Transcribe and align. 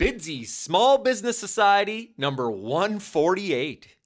Bidsy 0.00 0.46
Small 0.46 0.96
Business 0.96 1.38
Society, 1.38 2.14
number 2.16 2.50
148. 2.50 3.98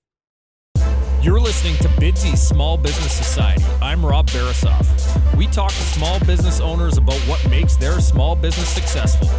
You're 1.23 1.39
listening 1.39 1.77
to 1.77 1.89
Bidsy 2.01 2.37
Small 2.37 2.77
Business 2.77 3.13
Society. 3.13 3.63
I'm 3.81 4.05
Rob 4.05 4.27
Barasoff. 4.31 5.37
We 5.37 5.47
talk 5.47 5.71
to 5.71 5.77
small 5.77 6.19
business 6.27 6.59
owners 6.59 6.99
about 6.99 7.21
what 7.29 7.49
makes 7.49 7.77
their 7.77 8.01
small 8.01 8.35
business 8.35 8.69
successful. 8.71 9.31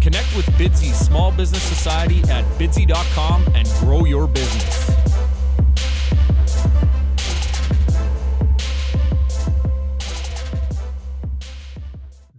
Connect 0.00 0.36
with 0.36 0.46
Bidsy 0.50 0.92
Small 0.92 1.32
Business 1.32 1.64
Society 1.64 2.20
at 2.30 2.44
bidsy.com 2.60 3.44
and 3.56 3.66
grow 3.80 4.04
your 4.04 4.28
business. 4.28 5.13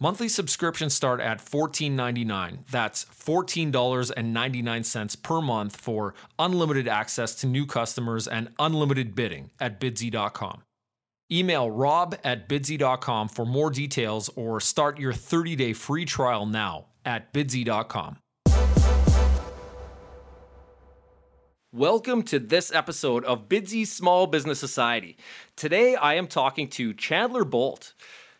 Monthly 0.00 0.28
subscriptions 0.28 0.92
start 0.92 1.20
at 1.20 1.38
$14.99. 1.38 2.66
That's 2.68 3.04
$14.99 3.04 5.22
per 5.22 5.40
month 5.40 5.76
for 5.76 6.14
unlimited 6.36 6.88
access 6.88 7.36
to 7.36 7.46
new 7.46 7.64
customers 7.64 8.26
and 8.26 8.48
unlimited 8.58 9.14
bidding 9.14 9.50
at 9.60 9.80
bidsy.com. 9.80 10.62
Email 11.30 11.70
rob 11.70 12.16
at 12.24 12.48
bidsy.com 12.48 13.28
for 13.28 13.46
more 13.46 13.70
details 13.70 14.28
or 14.34 14.60
start 14.60 14.98
your 14.98 15.12
30 15.12 15.54
day 15.54 15.72
free 15.72 16.04
trial 16.04 16.44
now 16.44 16.86
at 17.04 17.32
bidsy.com. 17.32 18.16
Welcome 21.72 22.24
to 22.24 22.40
this 22.40 22.72
episode 22.72 23.24
of 23.24 23.48
Bidsy 23.48 23.86
Small 23.86 24.26
Business 24.26 24.58
Society. 24.58 25.16
Today 25.56 25.94
I 25.94 26.14
am 26.14 26.26
talking 26.26 26.66
to 26.70 26.92
Chandler 26.94 27.44
Bolt. 27.44 27.94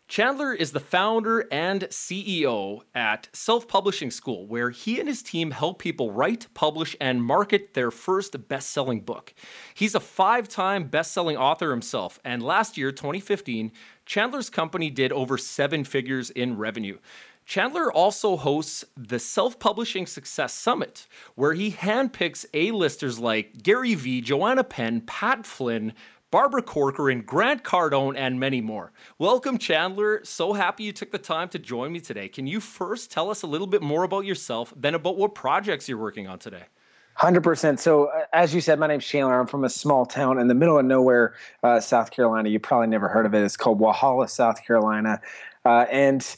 Chandler 0.06 0.52
is 0.52 0.72
the 0.72 0.80
founder 0.80 1.46
and 1.50 1.84
CEO 1.84 2.80
at 2.94 3.28
Self 3.32 3.66
Publishing 3.66 4.10
School, 4.10 4.46
where 4.46 4.68
he 4.68 5.00
and 5.00 5.08
his 5.08 5.22
team 5.22 5.50
help 5.50 5.78
people 5.78 6.12
write, 6.12 6.46
publish, 6.52 6.94
and 7.00 7.24
market 7.24 7.72
their 7.72 7.90
first 7.90 8.46
best 8.46 8.70
selling 8.70 9.00
book. 9.00 9.32
He's 9.72 9.94
a 9.94 10.00
five 10.00 10.46
time 10.46 10.84
best 10.88 11.12
selling 11.12 11.38
author 11.38 11.70
himself, 11.70 12.20
and 12.22 12.42
last 12.42 12.76
year, 12.76 12.92
2015, 12.92 13.72
Chandler's 14.04 14.50
company 14.50 14.90
did 14.90 15.10
over 15.10 15.38
seven 15.38 15.84
figures 15.84 16.28
in 16.28 16.58
revenue. 16.58 16.98
Chandler 17.46 17.92
also 17.92 18.36
hosts 18.36 18.84
the 18.96 19.18
Self 19.18 19.58
Publishing 19.58 20.06
Success 20.06 20.52
Summit, 20.52 21.06
where 21.34 21.52
he 21.54 21.72
handpicks 21.72 22.46
A-listers 22.54 23.18
like 23.18 23.62
Gary 23.62 23.94
Vee, 23.94 24.20
Joanna 24.20 24.64
Penn, 24.64 25.02
Pat 25.02 25.46
Flynn, 25.46 25.92
Barbara 26.34 26.62
Corcoran, 26.62 27.20
Grant 27.20 27.62
Cardone, 27.62 28.16
and 28.16 28.40
many 28.40 28.60
more. 28.60 28.90
Welcome, 29.20 29.56
Chandler. 29.56 30.20
So 30.24 30.52
happy 30.52 30.82
you 30.82 30.90
took 30.90 31.12
the 31.12 31.18
time 31.18 31.48
to 31.50 31.60
join 31.60 31.92
me 31.92 32.00
today. 32.00 32.26
Can 32.26 32.44
you 32.44 32.58
first 32.58 33.12
tell 33.12 33.30
us 33.30 33.42
a 33.42 33.46
little 33.46 33.68
bit 33.68 33.82
more 33.82 34.02
about 34.02 34.24
yourself, 34.24 34.74
then 34.76 34.96
about 34.96 35.16
what 35.16 35.36
projects 35.36 35.88
you're 35.88 35.96
working 35.96 36.26
on 36.26 36.40
today? 36.40 36.64
Hundred 37.14 37.42
percent. 37.42 37.78
So, 37.78 38.06
uh, 38.06 38.24
as 38.32 38.52
you 38.52 38.60
said, 38.60 38.80
my 38.80 38.88
name's 38.88 39.06
Chandler. 39.06 39.38
I'm 39.38 39.46
from 39.46 39.62
a 39.62 39.68
small 39.68 40.04
town 40.04 40.40
in 40.40 40.48
the 40.48 40.54
middle 40.54 40.76
of 40.76 40.84
nowhere, 40.84 41.34
uh, 41.62 41.78
South 41.78 42.10
Carolina. 42.10 42.48
You 42.48 42.58
probably 42.58 42.88
never 42.88 43.06
heard 43.06 43.26
of 43.26 43.34
it. 43.34 43.44
It's 43.44 43.56
called 43.56 43.78
Walhalla, 43.78 44.28
South 44.28 44.60
Carolina, 44.66 45.20
uh, 45.64 45.86
and 45.88 46.36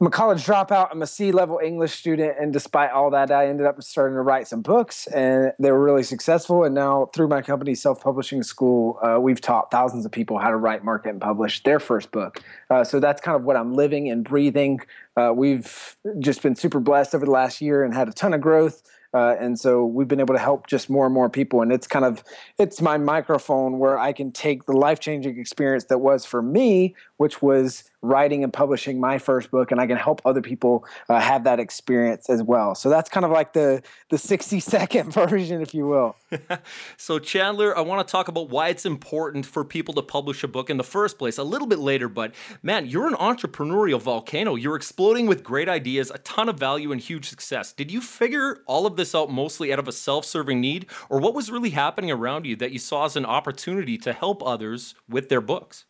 I'm 0.00 0.06
a 0.06 0.10
college 0.10 0.46
dropout. 0.46 0.88
I'm 0.90 1.02
a 1.02 1.06
C 1.06 1.30
level 1.30 1.60
English 1.62 1.92
student. 1.92 2.38
And 2.40 2.54
despite 2.54 2.90
all 2.90 3.10
that, 3.10 3.30
I 3.30 3.48
ended 3.48 3.66
up 3.66 3.82
starting 3.82 4.14
to 4.14 4.22
write 4.22 4.48
some 4.48 4.62
books 4.62 5.06
and 5.08 5.52
they 5.58 5.70
were 5.70 5.84
really 5.84 6.04
successful. 6.04 6.64
And 6.64 6.74
now, 6.74 7.10
through 7.14 7.28
my 7.28 7.42
company, 7.42 7.74
Self 7.74 8.02
Publishing 8.02 8.42
School, 8.42 8.98
uh, 9.02 9.20
we've 9.20 9.42
taught 9.42 9.70
thousands 9.70 10.06
of 10.06 10.12
people 10.12 10.38
how 10.38 10.48
to 10.48 10.56
write, 10.56 10.84
market, 10.84 11.10
and 11.10 11.20
publish 11.20 11.62
their 11.64 11.78
first 11.78 12.12
book. 12.12 12.42
Uh, 12.70 12.82
so 12.82 12.98
that's 12.98 13.20
kind 13.20 13.36
of 13.36 13.44
what 13.44 13.56
I'm 13.56 13.74
living 13.74 14.10
and 14.10 14.24
breathing. 14.24 14.80
Uh, 15.18 15.32
we've 15.36 15.96
just 16.18 16.40
been 16.40 16.56
super 16.56 16.80
blessed 16.80 17.14
over 17.14 17.26
the 17.26 17.30
last 17.30 17.60
year 17.60 17.84
and 17.84 17.92
had 17.92 18.08
a 18.08 18.12
ton 18.12 18.32
of 18.32 18.40
growth. 18.40 18.82
Uh, 19.12 19.36
and 19.40 19.58
so 19.58 19.84
we've 19.84 20.08
been 20.08 20.20
able 20.20 20.34
to 20.34 20.40
help 20.40 20.66
just 20.66 20.88
more 20.88 21.04
and 21.06 21.14
more 21.14 21.28
people. 21.28 21.62
And 21.62 21.72
it's 21.72 21.86
kind 21.86 22.04
of 22.04 22.22
it's 22.58 22.80
my 22.80 22.98
microphone 22.98 23.78
where 23.78 23.98
i 23.98 24.12
can 24.12 24.30
take 24.30 24.66
the 24.66 24.72
life-changing 24.72 25.38
experience 25.38 25.84
that 25.84 25.98
was 25.98 26.24
for 26.24 26.42
me 26.42 26.94
which 27.16 27.42
was 27.42 27.84
writing 28.02 28.42
and 28.42 28.52
publishing 28.52 28.98
my 28.98 29.18
first 29.18 29.50
book 29.50 29.70
and 29.70 29.80
i 29.80 29.86
can 29.86 29.96
help 29.96 30.22
other 30.24 30.40
people 30.40 30.84
uh, 31.08 31.20
have 31.20 31.44
that 31.44 31.60
experience 31.60 32.30
as 32.30 32.42
well. 32.42 32.74
So 32.74 32.88
that's 32.88 33.10
kind 33.10 33.24
of 33.24 33.32
like 33.32 33.52
the 33.52 33.82
the 34.10 34.18
60 34.18 34.60
second 34.60 35.12
version 35.14 35.60
if 35.60 35.74
you 35.74 35.86
will. 35.86 36.16
So 36.96 37.18
chandler 37.18 37.76
i 37.76 37.80
want 37.80 38.06
to 38.06 38.10
talk 38.10 38.28
about 38.28 38.50
why 38.50 38.68
it's 38.68 38.86
important 38.86 39.46
for 39.46 39.64
people 39.64 39.94
to 39.94 40.02
publish 40.02 40.44
a 40.44 40.48
book 40.48 40.70
in 40.70 40.76
the 40.76 40.84
first 40.84 41.18
place 41.18 41.38
a 41.38 41.44
little 41.44 41.66
bit 41.66 41.78
later 41.78 42.08
but 42.08 42.34
man 42.62 42.86
you're 42.86 43.06
an 43.06 43.14
entrepreneurial 43.14 44.00
volcano. 44.00 44.54
You're 44.54 44.76
exploding 44.76 45.26
with 45.26 45.42
great 45.42 45.68
ideas 45.68 46.10
a 46.10 46.18
ton 46.18 46.48
of 46.48 46.58
value 46.58 46.92
and 46.92 47.00
huge 47.00 47.28
success. 47.28 47.72
Did 47.72 47.90
you 47.90 48.00
figure 48.00 48.58
all 48.66 48.86
of 48.86 48.96
this 49.00 49.14
out 49.14 49.30
mostly 49.30 49.72
out 49.72 49.78
of 49.78 49.88
a 49.88 49.92
self-serving 49.92 50.60
need? 50.60 50.86
Or 51.08 51.18
what 51.18 51.34
was 51.34 51.50
really 51.50 51.70
happening 51.70 52.10
around 52.10 52.46
you 52.46 52.54
that 52.56 52.72
you 52.72 52.78
saw 52.78 53.06
as 53.06 53.16
an 53.16 53.26
opportunity 53.26 53.98
to 53.98 54.12
help 54.12 54.42
others 54.42 54.94
with 55.08 55.28
their 55.28 55.40
books 55.40 55.86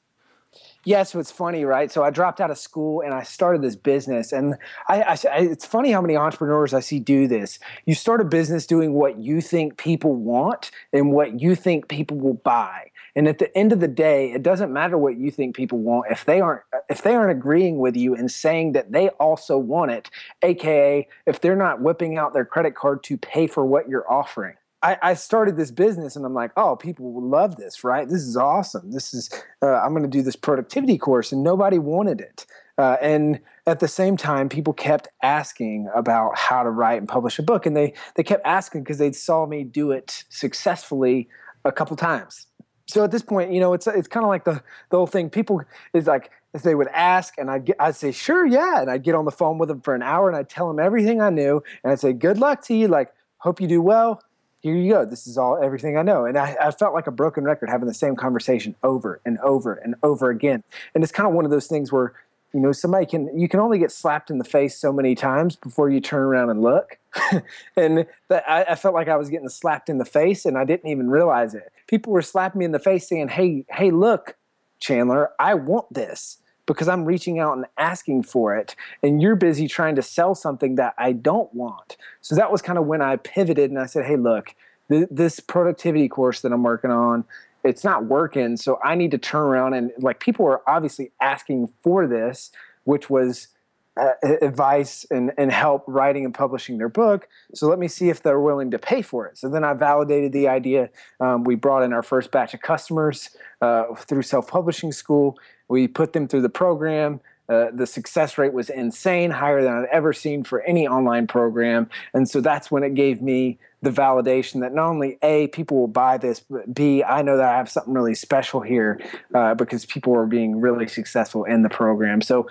yeah, 0.84 1.02
so 1.02 1.18
it's 1.18 1.30
funny, 1.30 1.64
right? 1.64 1.92
So 1.92 2.02
I 2.02 2.10
dropped 2.10 2.40
out 2.40 2.50
of 2.50 2.56
school 2.56 3.02
and 3.02 3.12
I 3.12 3.22
started 3.22 3.60
this 3.60 3.76
business, 3.76 4.32
and 4.32 4.54
I, 4.88 5.02
I, 5.02 5.18
it's 5.40 5.66
funny 5.66 5.92
how 5.92 6.00
many 6.00 6.16
entrepreneurs 6.16 6.72
I 6.72 6.80
see 6.80 6.98
do 6.98 7.28
this. 7.28 7.58
You 7.84 7.94
start 7.94 8.20
a 8.20 8.24
business 8.24 8.66
doing 8.66 8.94
what 8.94 9.18
you 9.18 9.40
think 9.40 9.76
people 9.76 10.14
want 10.14 10.70
and 10.92 11.12
what 11.12 11.40
you 11.40 11.54
think 11.54 11.88
people 11.88 12.16
will 12.16 12.34
buy, 12.34 12.90
and 13.14 13.28
at 13.28 13.38
the 13.38 13.56
end 13.56 13.72
of 13.72 13.80
the 13.80 13.88
day, 13.88 14.32
it 14.32 14.42
doesn't 14.42 14.72
matter 14.72 14.96
what 14.96 15.18
you 15.18 15.30
think 15.30 15.54
people 15.54 15.78
want 15.78 16.06
if 16.10 16.24
they 16.24 16.40
aren't 16.40 16.62
if 16.88 17.02
they 17.02 17.14
aren't 17.14 17.30
agreeing 17.30 17.78
with 17.78 17.96
you 17.96 18.14
and 18.14 18.30
saying 18.30 18.72
that 18.72 18.92
they 18.92 19.10
also 19.10 19.58
want 19.58 19.90
it, 19.90 20.08
aka 20.42 21.06
if 21.26 21.40
they're 21.40 21.56
not 21.56 21.82
whipping 21.82 22.16
out 22.16 22.32
their 22.32 22.44
credit 22.44 22.74
card 22.74 23.02
to 23.04 23.18
pay 23.18 23.46
for 23.46 23.66
what 23.66 23.88
you're 23.88 24.10
offering. 24.10 24.54
I, 24.82 24.96
I, 25.02 25.14
started 25.14 25.56
this 25.56 25.70
business 25.70 26.16
and 26.16 26.24
I'm 26.24 26.32
like, 26.32 26.52
oh, 26.56 26.74
people 26.74 27.12
will 27.12 27.28
love 27.28 27.56
this, 27.56 27.84
right? 27.84 28.08
This 28.08 28.22
is 28.22 28.36
awesome. 28.36 28.90
This 28.90 29.12
is, 29.12 29.30
uh, 29.62 29.78
I'm 29.78 29.90
going 29.90 30.02
to 30.02 30.08
do 30.08 30.22
this 30.22 30.36
productivity 30.36 30.96
course, 30.96 31.32
and 31.32 31.42
nobody 31.42 31.78
wanted 31.78 32.20
it. 32.20 32.46
Uh, 32.78 32.96
and 33.02 33.40
at 33.66 33.80
the 33.80 33.88
same 33.88 34.16
time, 34.16 34.48
people 34.48 34.72
kept 34.72 35.08
asking 35.22 35.90
about 35.94 36.38
how 36.38 36.62
to 36.62 36.70
write 36.70 36.98
and 36.98 37.06
publish 37.06 37.38
a 37.38 37.42
book, 37.42 37.66
and 37.66 37.76
they 37.76 37.92
they 38.16 38.22
kept 38.22 38.44
asking 38.46 38.82
because 38.82 38.96
they 38.96 39.12
saw 39.12 39.44
me 39.44 39.64
do 39.64 39.90
it 39.90 40.24
successfully 40.30 41.28
a 41.66 41.72
couple 41.72 41.94
times. 41.94 42.46
So 42.86 43.04
at 43.04 43.10
this 43.10 43.22
point, 43.22 43.52
you 43.52 43.60
know, 43.60 43.74
it's 43.74 43.86
it's 43.86 44.08
kind 44.08 44.24
of 44.24 44.30
like 44.30 44.44
the 44.44 44.62
the 44.88 44.96
whole 44.96 45.06
thing. 45.06 45.28
People 45.28 45.60
is 45.92 46.06
like 46.06 46.30
if 46.54 46.62
they 46.62 46.74
would 46.74 46.88
ask, 46.88 47.34
and 47.36 47.50
I'd 47.50 47.66
get, 47.66 47.76
I'd 47.78 47.96
say 47.96 48.12
sure, 48.12 48.46
yeah, 48.46 48.80
and 48.80 48.90
I'd 48.90 49.02
get 49.02 49.14
on 49.14 49.26
the 49.26 49.30
phone 49.30 49.58
with 49.58 49.68
them 49.68 49.82
for 49.82 49.94
an 49.94 50.02
hour, 50.02 50.28
and 50.28 50.36
I'd 50.36 50.48
tell 50.48 50.66
them 50.66 50.78
everything 50.78 51.20
I 51.20 51.28
knew, 51.28 51.62
and 51.84 51.92
I'd 51.92 52.00
say 52.00 52.14
good 52.14 52.38
luck 52.38 52.62
to 52.62 52.74
you, 52.74 52.88
like 52.88 53.12
hope 53.36 53.60
you 53.60 53.68
do 53.68 53.82
well 53.82 54.22
here 54.60 54.74
you 54.74 54.92
go. 54.92 55.04
This 55.04 55.26
is 55.26 55.38
all 55.38 55.62
everything 55.62 55.96
I 55.96 56.02
know. 56.02 56.26
And 56.26 56.36
I, 56.36 56.56
I, 56.60 56.70
felt 56.70 56.92
like 56.92 57.06
a 57.06 57.12
broken 57.12 57.44
record 57.44 57.70
having 57.70 57.88
the 57.88 57.94
same 57.94 58.14
conversation 58.14 58.76
over 58.82 59.20
and 59.24 59.38
over 59.38 59.74
and 59.74 59.94
over 60.02 60.30
again. 60.30 60.62
And 60.94 61.02
it's 61.02 61.12
kind 61.12 61.26
of 61.26 61.34
one 61.34 61.44
of 61.46 61.50
those 61.50 61.66
things 61.66 61.90
where, 61.90 62.12
you 62.52 62.60
know, 62.60 62.72
somebody 62.72 63.06
can, 63.06 63.38
you 63.38 63.48
can 63.48 63.60
only 63.60 63.78
get 63.78 63.90
slapped 63.90 64.30
in 64.30 64.38
the 64.38 64.44
face 64.44 64.76
so 64.76 64.92
many 64.92 65.14
times 65.14 65.56
before 65.56 65.88
you 65.88 66.00
turn 66.00 66.22
around 66.22 66.50
and 66.50 66.60
look. 66.60 66.98
and 67.76 68.06
that, 68.28 68.44
I, 68.48 68.64
I, 68.64 68.74
felt 68.74 68.94
like 68.94 69.08
I 69.08 69.16
was 69.16 69.30
getting 69.30 69.48
slapped 69.48 69.88
in 69.88 69.98
the 69.98 70.04
face 70.04 70.44
and 70.44 70.58
I 70.58 70.64
didn't 70.64 70.90
even 70.90 71.08
realize 71.08 71.54
it. 71.54 71.72
People 71.86 72.12
were 72.12 72.22
slapping 72.22 72.58
me 72.58 72.64
in 72.64 72.72
the 72.72 72.78
face 72.78 73.08
saying, 73.08 73.28
Hey, 73.28 73.64
hey, 73.70 73.90
look, 73.90 74.36
Chandler, 74.78 75.30
I 75.38 75.54
want 75.54 75.92
this 75.92 76.38
because 76.74 76.88
I'm 76.88 77.04
reaching 77.04 77.38
out 77.38 77.56
and 77.56 77.66
asking 77.78 78.22
for 78.22 78.56
it. 78.56 78.76
And 79.02 79.20
you're 79.20 79.36
busy 79.36 79.66
trying 79.66 79.96
to 79.96 80.02
sell 80.02 80.34
something 80.34 80.76
that 80.76 80.94
I 80.98 81.12
don't 81.12 81.52
want. 81.54 81.96
So 82.20 82.34
that 82.36 82.52
was 82.52 82.62
kind 82.62 82.78
of 82.78 82.86
when 82.86 83.02
I 83.02 83.16
pivoted 83.16 83.70
and 83.70 83.78
I 83.78 83.86
said, 83.86 84.04
hey, 84.06 84.16
look, 84.16 84.54
th- 84.88 85.08
this 85.10 85.40
productivity 85.40 86.08
course 86.08 86.40
that 86.42 86.52
I'm 86.52 86.62
working 86.62 86.90
on, 86.90 87.24
it's 87.64 87.84
not 87.84 88.04
working. 88.04 88.56
So 88.56 88.78
I 88.84 88.94
need 88.94 89.10
to 89.10 89.18
turn 89.18 89.42
around 89.42 89.74
and 89.74 89.90
like 89.98 90.20
people 90.20 90.46
are 90.46 90.62
obviously 90.68 91.10
asking 91.20 91.68
for 91.82 92.06
this. 92.06 92.50
which 92.84 93.10
was 93.10 93.48
uh, 93.96 94.12
advice 94.40 95.04
and, 95.10 95.32
and 95.36 95.50
help 95.52 95.84
writing 95.86 96.24
and 96.24 96.32
publishing 96.32 96.78
their 96.78 96.88
book. 96.88 97.28
So 97.54 97.68
let 97.68 97.78
me 97.78 97.88
see 97.88 98.08
if 98.08 98.22
they're 98.22 98.40
willing 98.40 98.70
to 98.70 98.78
pay 98.78 99.02
for 99.02 99.26
it. 99.26 99.36
So 99.36 99.48
then 99.48 99.64
I 99.64 99.74
validated 99.74 100.32
the 100.32 100.48
idea. 100.48 100.90
Um, 101.18 101.44
we 101.44 101.54
brought 101.54 101.82
in 101.82 101.92
our 101.92 102.02
first 102.02 102.30
batch 102.30 102.54
of 102.54 102.62
customers 102.62 103.30
uh, 103.60 103.94
through 103.96 104.22
self 104.22 104.48
publishing 104.48 104.92
school. 104.92 105.38
We 105.70 105.86
put 105.86 106.12
them 106.12 106.26
through 106.26 106.42
the 106.42 106.50
program. 106.50 107.20
Uh, 107.48 107.68
the 107.72 107.86
success 107.86 108.36
rate 108.38 108.52
was 108.52 108.70
insane, 108.70 109.30
higher 109.30 109.62
than 109.62 109.72
I'd 109.72 109.86
ever 109.86 110.12
seen 110.12 110.44
for 110.44 110.62
any 110.62 110.86
online 110.86 111.26
program. 111.26 111.88
And 112.12 112.28
so 112.28 112.40
that's 112.40 112.70
when 112.70 112.82
it 112.82 112.94
gave 112.94 113.22
me 113.22 113.58
the 113.80 113.90
validation 113.90 114.60
that 114.60 114.74
not 114.74 114.88
only 114.88 115.16
A, 115.22 115.46
people 115.48 115.78
will 115.78 115.88
buy 115.88 116.18
this, 116.18 116.40
but 116.40 116.74
B, 116.74 117.02
I 117.02 117.22
know 117.22 117.36
that 117.36 117.48
I 117.48 117.56
have 117.56 117.70
something 117.70 117.94
really 117.94 118.14
special 118.14 118.60
here 118.60 119.00
uh, 119.32 119.54
because 119.54 119.86
people 119.86 120.14
are 120.16 120.26
being 120.26 120.60
really 120.60 120.88
successful 120.88 121.44
in 121.44 121.62
the 121.62 121.70
program. 121.70 122.20
So 122.20 122.48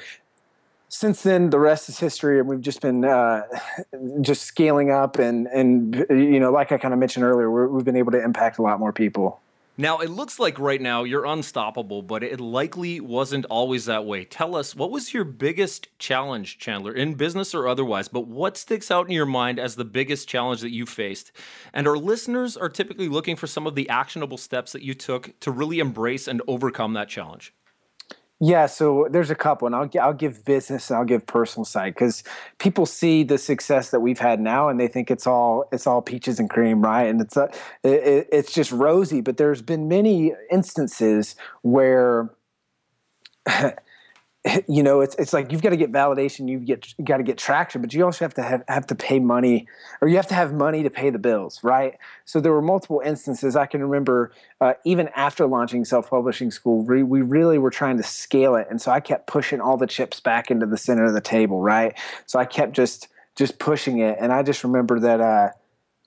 since 0.87 1.21
then, 1.21 1.49
the 1.49 1.59
rest 1.59 1.87
is 1.89 1.99
history, 1.99 2.39
and 2.39 2.47
we've 2.47 2.61
just 2.61 2.81
been 2.81 3.05
uh, 3.05 3.43
just 4.21 4.43
scaling 4.43 4.91
up, 4.91 5.19
and 5.19 5.45
and 5.47 6.05
you 6.09 6.39
know, 6.39 6.51
like 6.51 6.71
I 6.71 6.77
kind 6.77 6.93
of 6.93 6.99
mentioned 6.99 7.25
earlier, 7.25 7.49
we 7.49 7.77
have 7.77 7.85
been 7.85 7.95
able 7.95 8.11
to 8.13 8.23
impact 8.23 8.57
a 8.57 8.63
lot 8.63 8.79
more 8.79 8.91
people. 8.91 9.39
Now, 9.79 9.99
it 9.99 10.09
looks 10.09 10.39
like 10.39 10.59
right 10.59 10.81
now 10.81 11.05
you're 11.05 11.25
unstoppable, 11.25 12.01
but 12.01 12.21
it 12.21 12.41
likely 12.41 12.99
wasn't 12.99 13.45
always 13.45 13.85
that 13.85 14.05
way. 14.05 14.25
Tell 14.25 14.53
us, 14.53 14.75
what 14.75 14.91
was 14.91 15.13
your 15.13 15.23
biggest 15.23 15.87
challenge, 15.97 16.57
Chandler, 16.57 16.91
in 16.91 17.13
business 17.13 17.55
or 17.55 17.65
otherwise? 17.65 18.09
But 18.09 18.27
what 18.27 18.57
sticks 18.57 18.91
out 18.91 19.05
in 19.05 19.13
your 19.13 19.25
mind 19.25 19.57
as 19.57 19.77
the 19.77 19.85
biggest 19.85 20.27
challenge 20.27 20.59
that 20.59 20.73
you 20.73 20.85
faced? 20.85 21.31
And 21.73 21.87
our 21.87 21.97
listeners 21.97 22.57
are 22.57 22.67
typically 22.67 23.07
looking 23.07 23.37
for 23.37 23.47
some 23.47 23.65
of 23.65 23.75
the 23.75 23.87
actionable 23.87 24.37
steps 24.37 24.73
that 24.73 24.83
you 24.83 24.93
took 24.93 25.39
to 25.39 25.49
really 25.49 25.79
embrace 25.79 26.27
and 26.27 26.41
overcome 26.45 26.91
that 26.95 27.07
challenge. 27.07 27.53
Yeah, 28.41 28.67
so 28.67 29.07
there's 29.11 29.29
a 29.29 29.35
couple, 29.35 29.65
and 29.65 29.75
I'll 29.75 29.89
I'll 30.01 30.13
give 30.13 30.45
business 30.45 30.89
and 30.89 30.97
I'll 30.97 31.03
give 31.03 31.25
personal 31.27 31.65
side 31.65 31.93
because 31.93 32.23
people 32.57 32.85
see 32.85 33.23
the 33.23 33.37
success 33.37 33.89
that 33.91 33.99
we've 33.99 34.19
had 34.19 34.39
now, 34.39 34.69
and 34.69 34.79
they 34.79 34.87
think 34.87 35.11
it's 35.11 35.27
all 35.27 35.65
it's 35.73 35.85
all 35.85 36.01
peaches 36.01 36.39
and 36.39 36.49
cream, 36.49 36.81
right? 36.81 37.03
And 37.03 37.19
it's 37.19 37.35
a, 37.35 37.43
uh, 37.43 37.49
it, 37.83 38.29
it's 38.31 38.53
just 38.53 38.71
rosy. 38.71 39.19
But 39.19 39.35
there's 39.35 39.61
been 39.61 39.89
many 39.89 40.33
instances 40.49 41.35
where 41.63 42.29
you 44.69 44.83
know, 44.83 45.01
it's 45.01 45.15
it's 45.15 45.33
like 45.33 45.51
you've 45.51 45.61
got 45.61 45.71
to 45.71 45.77
get 45.77 45.91
validation, 45.91 46.47
you've 46.47 46.63
get 46.63 46.93
got 47.03 47.17
to 47.17 47.23
get 47.23 47.37
traction, 47.37 47.81
but 47.81 47.93
you 47.93 48.05
also 48.05 48.23
have 48.23 48.33
to 48.35 48.41
have, 48.41 48.63
have 48.69 48.87
to 48.87 48.95
pay 48.95 49.19
money, 49.19 49.67
or 49.99 50.07
you 50.07 50.15
have 50.15 50.27
to 50.27 50.33
have 50.33 50.53
money 50.53 50.81
to 50.83 50.89
pay 50.89 51.09
the 51.09 51.19
bills, 51.19 51.59
right? 51.61 51.97
So 52.23 52.39
there 52.39 52.53
were 52.53 52.61
multiple 52.61 53.01
instances. 53.03 53.57
I 53.57 53.65
can 53.65 53.81
remember 53.81 54.31
uh, 54.61 54.75
even 54.85 55.09
after 55.09 55.45
launching 55.45 55.83
self 55.83 56.09
publishing 56.09 56.51
school, 56.51 56.85
we, 56.85 57.03
we 57.03 57.21
really 57.21 57.57
were 57.57 57.69
trying 57.69 57.97
to 57.97 58.03
scale 58.03 58.55
it, 58.55 58.67
and 58.69 58.81
so 58.81 58.91
I 58.91 59.01
kept 59.01 59.27
pushing 59.27 59.59
all 59.59 59.75
the 59.75 59.87
chips 59.87 60.21
back 60.21 60.49
into 60.49 60.65
the 60.65 60.77
center 60.77 61.03
of 61.03 61.13
the 61.13 61.21
table, 61.21 61.61
right? 61.61 61.97
So 62.25 62.39
I 62.39 62.45
kept 62.45 62.73
just 62.73 63.09
just 63.35 63.59
pushing 63.59 63.99
it, 63.99 64.17
and 64.21 64.31
I 64.31 64.43
just 64.43 64.63
remember 64.63 64.99
that. 64.99 65.21
Uh, 65.21 65.49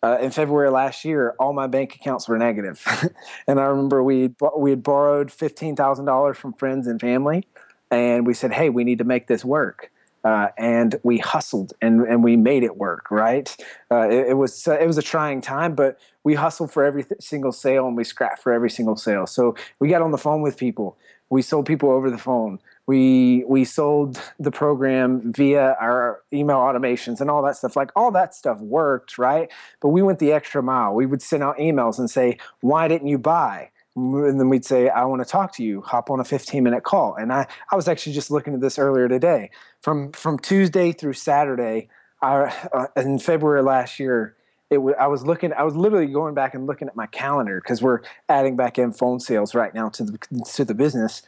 uh, 0.05 0.19
in 0.21 0.33
February 0.33 0.69
last 0.69 1.05
year, 1.05 1.33
all 1.39 1.53
my 1.53 1.69
bank 1.69 1.95
accounts 1.95 2.29
were 2.29 2.37
negative, 2.37 2.85
and 3.47 3.61
I 3.61 3.67
remember 3.67 4.03
we 4.03 4.35
we 4.59 4.71
had 4.71 4.83
borrowed 4.83 5.31
fifteen 5.31 5.77
thousand 5.77 6.07
dollars 6.07 6.37
from 6.37 6.55
friends 6.55 6.89
and 6.89 7.01
family, 7.01 7.47
and 7.93 8.27
we 8.27 8.35
said, 8.35 8.53
hey, 8.53 8.71
we 8.71 8.85
need 8.85 8.99
to 8.99 9.05
make 9.05 9.27
this 9.27 9.45
work. 9.45 9.91
Uh, 10.25 10.49
and 10.57 11.01
we 11.03 11.19
hustled 11.19 11.73
and, 11.83 12.03
and 12.03 12.23
we 12.23 12.37
made 12.37 12.63
it 12.63 12.77
work. 12.77 13.11
Right? 13.11 13.57
Uh, 13.91 14.09
it, 14.09 14.29
it, 14.29 14.35
was 14.35 14.67
uh, 14.67 14.79
it 14.79 14.87
was 14.87 14.97
a 14.97 15.03
trying 15.03 15.41
time, 15.41 15.75
but 15.75 15.99
we 16.25 16.35
hustled 16.35 16.73
for 16.73 16.85
every 16.85 17.05
th- 17.05 17.21
single 17.21 17.53
sale 17.53 17.87
and 17.89 17.97
we 17.97 18.05
scrapped 18.05 18.41
for 18.41 18.53
every 18.53 18.71
single 18.71 18.97
sale. 18.97 19.27
So 19.27 19.57
we 19.81 19.89
got 19.89 20.01
on 20.01 20.13
the 20.13 20.19
phone 20.19 20.41
with 20.41 20.57
people. 20.57 20.97
We 21.29 21.43
sold 21.43 21.67
people 21.67 21.91
over 21.91 22.09
the 22.11 22.19
phone. 22.19 22.61
We 22.87 23.43
we 23.49 23.65
sold 23.65 24.21
the 24.39 24.51
program 24.51 25.33
via 25.33 25.77
our 25.81 26.21
email 26.33 26.59
automations 26.59 27.21
and 27.21 27.31
all 27.31 27.43
that 27.43 27.57
stuff. 27.57 27.75
Like 27.75 27.91
all 27.97 28.11
that 28.13 28.35
stuff 28.35 28.61
worked, 28.61 29.19
right? 29.19 29.51
But 29.81 29.89
we 29.89 30.03
went 30.03 30.19
the 30.19 30.33
extra 30.33 30.63
mile. 30.63 30.95
We 30.95 31.07
would 31.07 31.23
send 31.23 31.43
out 31.43 31.57
emails 31.59 31.99
and 31.99 32.11
say, 32.11 32.39
"Why 32.61 32.87
didn't 32.87 33.09
you 33.09 33.19
buy?" 33.19 33.71
And 33.95 34.41
then 34.41 34.49
we'd 34.49 34.65
say 34.65 34.89
i 34.89 35.05
want 35.05 35.23
to 35.23 35.29
talk 35.29 35.55
to 35.55 35.63
you. 35.63 35.83
Hop 35.83 36.11
on 36.11 36.21
a 36.21 36.25
15 36.25 36.63
minute 36.63 36.83
call. 36.83 37.15
And 37.15 37.33
i 37.33 37.47
i 37.71 37.77
was 37.77 37.89
actually 37.89 38.13
just 38.13 38.31
looking 38.31 38.55
at 38.55 38.61
this 38.61 38.79
earlier 38.79 39.09
today. 39.09 39.51
From 39.81 40.13
from 40.13 40.39
tuesday 40.39 40.93
through 40.93 41.15
saturday 41.15 41.89
I, 42.21 42.55
uh, 42.73 42.87
in 42.97 43.19
february 43.19 43.63
last 43.63 43.99
year 43.99 44.37
it 44.71 44.77
w- 44.77 44.95
i 44.99 45.07
was 45.07 45.27
looking 45.27 45.53
i 45.53 45.63
was 45.63 45.77
literally 45.77 46.07
going 46.07 46.35
back 46.35 46.55
and 46.55 46.67
looking 46.67 46.89
at 46.89 46.97
my 46.97 47.07
calendar 47.07 47.61
because 47.61 47.83
we're 47.83 48.01
adding 48.29 48.57
back 48.57 48.79
in 48.79 48.93
phone 48.93 49.21
sales 49.21 49.55
right 49.55 49.75
now 49.75 49.89
to 49.91 50.05
the 50.05 50.19
to 50.55 50.65
the 50.65 50.75
business. 50.75 51.23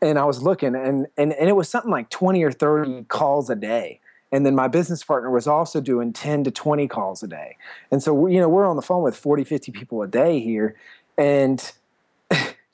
And 0.00 0.18
i 0.18 0.24
was 0.24 0.42
looking 0.42 0.74
and 0.74 1.06
and, 1.16 1.32
and 1.32 1.48
it 1.48 1.56
was 1.56 1.68
something 1.68 1.90
like 1.90 2.10
20 2.10 2.42
or 2.42 2.52
30 2.52 3.04
calls 3.04 3.50
a 3.50 3.56
day. 3.56 4.00
And 4.30 4.44
then 4.44 4.54
my 4.54 4.68
business 4.68 5.02
partner 5.02 5.30
was 5.30 5.46
also 5.46 5.80
doing 5.80 6.12
10 6.12 6.44
to 6.44 6.50
20 6.50 6.86
calls 6.86 7.22
a 7.22 7.26
day. 7.26 7.56
And 7.90 8.02
so 8.02 8.26
you 8.26 8.40
know 8.40 8.48
we're 8.48 8.66
on 8.66 8.76
the 8.76 8.82
phone 8.82 9.02
with 9.02 9.16
40 9.16 9.44
50 9.44 9.72
people 9.72 10.02
a 10.02 10.08
day 10.08 10.40
here. 10.40 10.74
And 11.16 11.72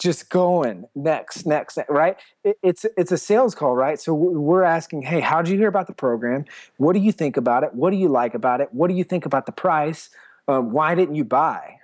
just 0.04 0.28
going 0.28 0.84
next, 0.94 1.46
next, 1.46 1.78
right? 1.88 2.16
It, 2.44 2.58
it's 2.62 2.84
it's 2.96 3.10
a 3.10 3.18
sales 3.18 3.54
call, 3.54 3.74
right? 3.74 3.98
So 3.98 4.12
we're 4.14 4.62
asking, 4.62 5.02
hey, 5.02 5.20
how 5.20 5.42
did 5.42 5.50
you 5.50 5.58
hear 5.58 5.68
about 5.68 5.86
the 5.86 5.94
program? 5.94 6.44
What 6.76 6.92
do 6.92 7.00
you 7.00 7.10
think 7.10 7.36
about 7.36 7.64
it? 7.64 7.74
What 7.74 7.90
do 7.90 7.96
you 7.96 8.08
like 8.08 8.34
about 8.34 8.60
it? 8.60 8.68
What 8.72 8.88
do 8.88 8.94
you 8.94 9.02
think 9.02 9.24
about 9.26 9.46
the 9.46 9.52
price? 9.52 10.10
Um, 10.46 10.70
why 10.70 10.94
didn't 10.94 11.14
you 11.14 11.24
buy? 11.24 11.78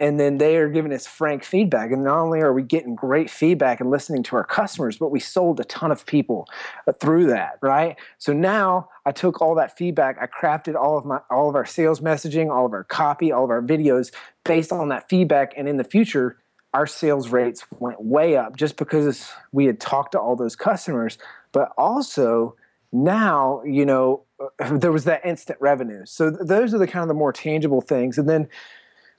And 0.00 0.18
then 0.18 0.38
they 0.38 0.56
are 0.56 0.68
giving 0.68 0.92
us 0.92 1.06
frank 1.06 1.44
feedback. 1.44 1.92
And 1.92 2.02
not 2.02 2.18
only 2.18 2.40
are 2.40 2.52
we 2.52 2.62
getting 2.62 2.96
great 2.96 3.30
feedback 3.30 3.80
and 3.80 3.88
listening 3.88 4.24
to 4.24 4.36
our 4.36 4.44
customers, 4.44 4.96
but 4.96 5.12
we 5.12 5.20
sold 5.20 5.60
a 5.60 5.64
ton 5.64 5.92
of 5.92 6.04
people 6.06 6.48
uh, 6.88 6.92
through 6.92 7.26
that, 7.26 7.58
right? 7.60 7.96
So 8.18 8.32
now 8.32 8.88
I 9.06 9.12
took 9.12 9.40
all 9.40 9.54
that 9.56 9.76
feedback, 9.76 10.16
I 10.20 10.26
crafted 10.26 10.74
all 10.74 10.98
of 10.98 11.04
my 11.04 11.20
all 11.30 11.48
of 11.48 11.54
our 11.54 11.66
sales 11.66 12.00
messaging, 12.00 12.50
all 12.50 12.66
of 12.66 12.72
our 12.72 12.82
copy, 12.82 13.30
all 13.30 13.44
of 13.44 13.50
our 13.50 13.62
videos 13.62 14.10
based 14.44 14.72
on 14.72 14.88
that 14.88 15.08
feedback. 15.08 15.52
And 15.56 15.68
in 15.68 15.76
the 15.76 15.84
future, 15.84 16.41
our 16.74 16.86
sales 16.86 17.28
rates 17.28 17.64
went 17.78 18.02
way 18.02 18.36
up 18.36 18.56
just 18.56 18.76
because 18.76 19.30
we 19.52 19.66
had 19.66 19.78
talked 19.78 20.12
to 20.12 20.18
all 20.18 20.36
those 20.36 20.56
customers 20.56 21.18
but 21.52 21.72
also 21.76 22.54
now 22.92 23.62
you 23.64 23.84
know 23.84 24.24
there 24.70 24.92
was 24.92 25.04
that 25.04 25.24
instant 25.24 25.58
revenue. 25.60 26.04
So 26.04 26.30
th- 26.30 26.42
those 26.44 26.74
are 26.74 26.78
the 26.78 26.86
kind 26.86 27.02
of 27.02 27.08
the 27.08 27.14
more 27.14 27.32
tangible 27.32 27.80
things. 27.80 28.18
And 28.18 28.28
then 28.28 28.48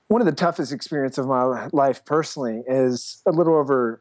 one 0.08 0.20
of 0.20 0.26
the 0.26 0.32
toughest 0.32 0.72
experience 0.72 1.18
of 1.18 1.26
my 1.26 1.68
life 1.72 2.04
personally 2.04 2.62
is 2.68 3.22
a 3.26 3.30
little 3.30 3.54
over 3.54 4.00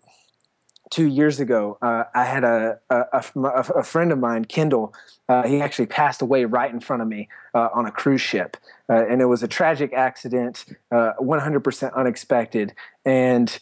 two 0.90 1.08
years 1.08 1.40
ago, 1.40 1.78
uh, 1.82 2.04
I 2.14 2.26
had 2.26 2.44
a, 2.44 2.80
a, 2.90 3.04
a, 3.14 3.50
a, 3.76 3.84
friend 3.84 4.12
of 4.12 4.20
mine, 4.20 4.46
Kendall. 4.46 4.94
Uh, 5.28 5.44
he 5.44 5.62
actually 5.62 5.88
passed 5.88 6.22
away 6.22 6.46
right 6.46 6.72
in 6.72 6.80
front 6.80 7.02
of 7.02 7.08
me 7.08 7.30
uh, 7.54 7.70
on 7.74 7.86
a 7.86 7.92
cruise 7.92 8.22
ship. 8.22 8.58
Uh, 8.90 9.06
and 9.08 9.22
it 9.22 9.26
was 9.26 9.42
a 9.42 9.48
tragic 9.48 9.94
accident, 9.94 10.66
100% 10.92 11.84
uh, 11.84 11.92
unexpected. 11.96 12.74
And 13.06 13.60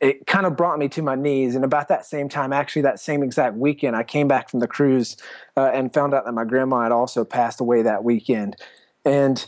it 0.00 0.26
kind 0.26 0.46
of 0.46 0.56
brought 0.56 0.78
me 0.78 0.88
to 0.90 1.02
my 1.02 1.14
knees. 1.14 1.54
And 1.54 1.64
about 1.64 1.88
that 1.88 2.04
same 2.04 2.28
time, 2.28 2.52
actually, 2.52 2.82
that 2.82 3.00
same 3.00 3.22
exact 3.22 3.56
weekend, 3.56 3.96
I 3.96 4.04
came 4.04 4.28
back 4.28 4.48
from 4.48 4.60
the 4.60 4.68
cruise 4.68 5.16
uh, 5.56 5.70
and 5.72 5.92
found 5.92 6.14
out 6.14 6.24
that 6.24 6.32
my 6.32 6.44
grandma 6.44 6.82
had 6.82 6.92
also 6.92 7.24
passed 7.24 7.60
away 7.60 7.82
that 7.82 8.04
weekend. 8.04 8.56
And 9.04 9.44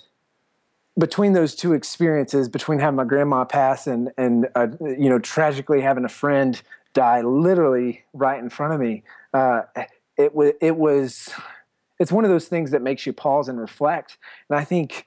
between 0.98 1.34
those 1.34 1.54
two 1.54 1.72
experiences, 1.72 2.48
between 2.48 2.80
having 2.80 2.96
my 2.96 3.04
grandma 3.04 3.44
pass 3.44 3.86
and 3.86 4.10
and 4.16 4.48
uh, 4.54 4.68
you 4.80 5.08
know 5.08 5.18
tragically 5.18 5.80
having 5.80 6.04
a 6.04 6.08
friend 6.08 6.60
die 6.92 7.22
literally 7.22 8.04
right 8.12 8.40
in 8.40 8.50
front 8.50 8.74
of 8.74 8.80
me. 8.80 9.02
Uh, 9.32 9.62
it 10.16 10.34
was 10.34 10.52
it 10.60 10.76
was 10.76 11.30
it's 11.98 12.10
one 12.10 12.24
of 12.24 12.30
those 12.30 12.48
things 12.48 12.70
that 12.70 12.82
makes 12.82 13.06
you 13.06 13.12
pause 13.12 13.48
and 13.48 13.60
reflect. 13.60 14.18
And 14.48 14.58
I 14.58 14.64
think 14.64 15.06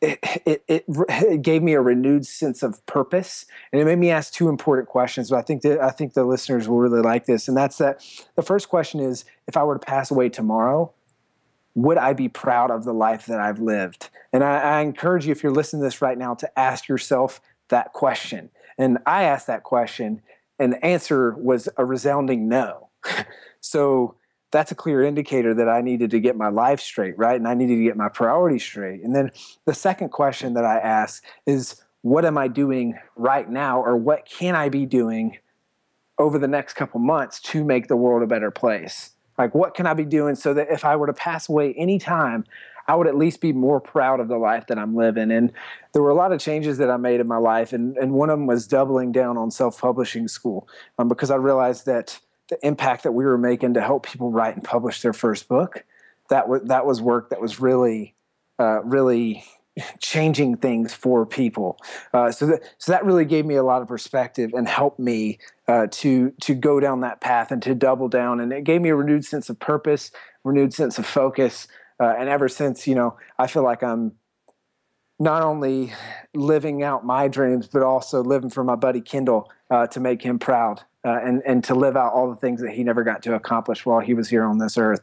it, 0.00 0.18
it, 0.44 0.64
it, 0.68 0.84
it, 0.88 1.42
gave 1.42 1.62
me 1.62 1.72
a 1.74 1.80
renewed 1.80 2.26
sense 2.26 2.62
of 2.62 2.84
purpose 2.86 3.46
and 3.72 3.80
it 3.80 3.84
made 3.84 3.98
me 3.98 4.10
ask 4.10 4.32
two 4.32 4.48
important 4.48 4.88
questions 4.88 5.30
but 5.30 5.36
i 5.36 5.42
think 5.42 5.62
that 5.62 5.80
i 5.80 5.90
think 5.90 6.12
the 6.12 6.24
listeners 6.24 6.68
will 6.68 6.78
really 6.78 7.00
like 7.00 7.26
this 7.26 7.48
and 7.48 7.56
that's 7.56 7.78
that 7.78 8.04
the 8.34 8.42
first 8.42 8.68
question 8.68 9.00
is 9.00 9.24
if 9.46 9.56
i 9.56 9.62
were 9.62 9.78
to 9.78 9.86
pass 9.86 10.10
away 10.10 10.28
tomorrow 10.28 10.92
would 11.74 11.96
i 11.96 12.12
be 12.12 12.28
proud 12.28 12.70
of 12.70 12.84
the 12.84 12.92
life 12.92 13.26
that 13.26 13.40
i've 13.40 13.60
lived 13.60 14.10
and 14.32 14.44
i, 14.44 14.58
I 14.58 14.80
encourage 14.80 15.26
you 15.26 15.32
if 15.32 15.42
you're 15.42 15.52
listening 15.52 15.80
to 15.80 15.86
this 15.86 16.02
right 16.02 16.18
now 16.18 16.34
to 16.34 16.58
ask 16.58 16.88
yourself 16.88 17.40
that 17.68 17.92
question 17.92 18.50
and 18.76 18.98
i 19.06 19.22
asked 19.22 19.46
that 19.46 19.62
question 19.62 20.20
and 20.64 20.72
the 20.72 20.84
answer 20.84 21.34
was 21.34 21.68
a 21.76 21.84
resounding 21.84 22.48
no. 22.48 22.88
so 23.60 24.16
that's 24.50 24.72
a 24.72 24.74
clear 24.74 25.02
indicator 25.02 25.52
that 25.52 25.68
I 25.68 25.82
needed 25.82 26.10
to 26.12 26.20
get 26.20 26.36
my 26.36 26.48
life 26.48 26.80
straight, 26.80 27.18
right? 27.18 27.36
And 27.36 27.46
I 27.46 27.52
needed 27.52 27.76
to 27.76 27.82
get 27.82 27.98
my 27.98 28.08
priorities 28.08 28.62
straight. 28.62 29.02
And 29.02 29.14
then 29.14 29.30
the 29.66 29.74
second 29.74 30.08
question 30.08 30.54
that 30.54 30.64
I 30.64 30.78
ask 30.78 31.22
is 31.44 31.82
what 32.00 32.24
am 32.24 32.38
I 32.38 32.48
doing 32.48 32.98
right 33.14 33.48
now 33.48 33.82
or 33.82 33.94
what 33.94 34.24
can 34.26 34.54
I 34.54 34.70
be 34.70 34.86
doing 34.86 35.36
over 36.18 36.38
the 36.38 36.48
next 36.48 36.74
couple 36.74 36.98
months 36.98 37.40
to 37.40 37.62
make 37.62 37.88
the 37.88 37.96
world 37.96 38.22
a 38.22 38.26
better 38.26 38.50
place? 38.50 39.10
Like 39.36 39.54
what 39.54 39.74
can 39.74 39.86
I 39.86 39.92
be 39.92 40.06
doing 40.06 40.34
so 40.34 40.54
that 40.54 40.70
if 40.70 40.84
I 40.84 40.96
were 40.96 41.08
to 41.08 41.12
pass 41.12 41.46
away 41.46 41.74
anytime, 41.74 42.44
I 42.86 42.94
would 42.94 43.06
at 43.06 43.16
least 43.16 43.40
be 43.40 43.52
more 43.52 43.80
proud 43.80 44.20
of 44.20 44.28
the 44.28 44.36
life 44.36 44.66
that 44.68 44.78
I'm 44.78 44.94
living. 44.94 45.30
And 45.30 45.52
there 45.92 46.02
were 46.02 46.10
a 46.10 46.14
lot 46.14 46.32
of 46.32 46.40
changes 46.40 46.78
that 46.78 46.90
I 46.90 46.96
made 46.96 47.20
in 47.20 47.26
my 47.26 47.38
life, 47.38 47.72
and, 47.72 47.96
and 47.96 48.12
one 48.12 48.30
of 48.30 48.38
them 48.38 48.46
was 48.46 48.66
doubling 48.66 49.12
down 49.12 49.36
on 49.36 49.50
self 49.50 49.80
publishing 49.80 50.28
school 50.28 50.68
um, 50.98 51.08
because 51.08 51.30
I 51.30 51.36
realized 51.36 51.86
that 51.86 52.18
the 52.48 52.58
impact 52.66 53.04
that 53.04 53.12
we 53.12 53.24
were 53.24 53.38
making 53.38 53.74
to 53.74 53.80
help 53.80 54.06
people 54.06 54.30
write 54.30 54.54
and 54.54 54.62
publish 54.62 55.00
their 55.00 55.14
first 55.14 55.48
book, 55.48 55.84
that 56.28 56.48
was 56.48 56.62
that 56.64 56.86
was 56.86 57.00
work 57.00 57.30
that 57.30 57.40
was 57.40 57.60
really, 57.60 58.14
uh, 58.58 58.82
really 58.82 59.44
changing 60.00 60.56
things 60.56 60.92
for 60.92 61.24
people. 61.24 61.78
Uh, 62.12 62.30
so 62.30 62.46
that 62.46 62.62
so 62.78 62.92
that 62.92 63.04
really 63.04 63.24
gave 63.24 63.46
me 63.46 63.54
a 63.54 63.62
lot 63.62 63.82
of 63.82 63.88
perspective 63.88 64.50
and 64.54 64.68
helped 64.68 64.98
me 64.98 65.38
uh, 65.68 65.86
to 65.90 66.32
to 66.42 66.54
go 66.54 66.80
down 66.80 67.00
that 67.00 67.20
path 67.20 67.50
and 67.50 67.62
to 67.62 67.74
double 67.74 68.08
down. 68.08 68.40
And 68.40 68.52
it 68.52 68.64
gave 68.64 68.80
me 68.82 68.90
a 68.90 68.94
renewed 68.94 69.24
sense 69.24 69.48
of 69.48 69.58
purpose, 69.58 70.10
renewed 70.44 70.74
sense 70.74 70.98
of 70.98 71.06
focus. 71.06 71.66
Uh, 72.00 72.14
and 72.18 72.28
ever 72.28 72.48
since, 72.48 72.86
you 72.86 72.94
know, 72.94 73.16
I 73.38 73.46
feel 73.46 73.62
like 73.62 73.82
I'm 73.82 74.12
not 75.18 75.42
only 75.42 75.92
living 76.34 76.82
out 76.82 77.04
my 77.04 77.28
dreams, 77.28 77.68
but 77.68 77.82
also 77.82 78.22
living 78.22 78.50
for 78.50 78.64
my 78.64 78.74
buddy 78.74 79.00
Kendall 79.00 79.50
uh, 79.70 79.86
to 79.88 80.00
make 80.00 80.22
him 80.22 80.38
proud 80.38 80.82
uh, 81.04 81.20
and 81.22 81.42
and 81.46 81.62
to 81.64 81.74
live 81.74 81.96
out 81.96 82.12
all 82.12 82.28
the 82.28 82.36
things 82.36 82.60
that 82.60 82.72
he 82.72 82.82
never 82.82 83.04
got 83.04 83.22
to 83.22 83.34
accomplish 83.34 83.86
while 83.86 84.00
he 84.00 84.14
was 84.14 84.28
here 84.28 84.44
on 84.44 84.58
this 84.58 84.76
earth. 84.76 85.00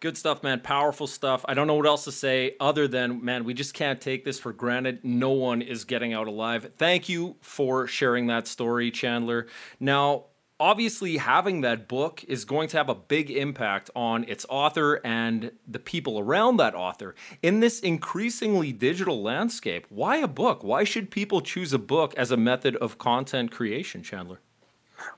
Good 0.00 0.18
stuff, 0.18 0.42
man. 0.42 0.58
Powerful 0.58 1.06
stuff. 1.06 1.44
I 1.46 1.54
don't 1.54 1.68
know 1.68 1.74
what 1.74 1.86
else 1.86 2.02
to 2.04 2.12
say 2.12 2.56
other 2.58 2.88
than, 2.88 3.24
man, 3.24 3.44
we 3.44 3.54
just 3.54 3.72
can't 3.72 4.00
take 4.00 4.24
this 4.24 4.36
for 4.36 4.52
granted. 4.52 4.98
No 5.04 5.30
one 5.30 5.62
is 5.62 5.84
getting 5.84 6.12
out 6.12 6.26
alive. 6.26 6.72
Thank 6.76 7.08
you 7.08 7.36
for 7.40 7.86
sharing 7.86 8.26
that 8.26 8.48
story, 8.48 8.90
Chandler. 8.90 9.46
Now, 9.78 10.24
obviously, 10.62 11.16
having 11.16 11.62
that 11.62 11.88
book 11.88 12.24
is 12.28 12.44
going 12.44 12.68
to 12.68 12.76
have 12.76 12.88
a 12.88 12.94
big 12.94 13.32
impact 13.32 13.90
on 13.96 14.24
its 14.28 14.46
author 14.48 15.00
and 15.04 15.50
the 15.66 15.80
people 15.80 16.20
around 16.20 16.56
that 16.56 16.72
author. 16.72 17.16
In 17.42 17.58
this 17.58 17.80
increasingly 17.80 18.72
digital 18.72 19.20
landscape, 19.20 19.86
why 19.88 20.18
a 20.18 20.28
book? 20.28 20.62
Why 20.62 20.84
should 20.84 21.10
people 21.10 21.40
choose 21.40 21.72
a 21.72 21.80
book 21.80 22.14
as 22.16 22.30
a 22.30 22.36
method 22.36 22.76
of 22.76 22.96
content 22.96 23.50
creation, 23.50 24.04
Chandler? 24.04 24.38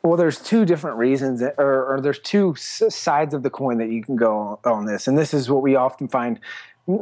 Well, 0.03 0.17
there's 0.17 0.41
two 0.41 0.65
different 0.65 0.97
reasons, 0.97 1.43
or, 1.59 1.95
or 1.95 2.01
there's 2.01 2.21
two 2.21 2.55
sides 2.57 3.35
of 3.35 3.43
the 3.43 3.51
coin 3.51 3.77
that 3.77 3.91
you 3.91 4.03
can 4.03 4.17
go 4.17 4.59
on 4.65 4.87
this, 4.87 5.07
and 5.07 5.19
this 5.19 5.35
is 5.35 5.51
what 5.51 5.61
we 5.61 5.77
often 5.77 6.09
find. 6.09 6.41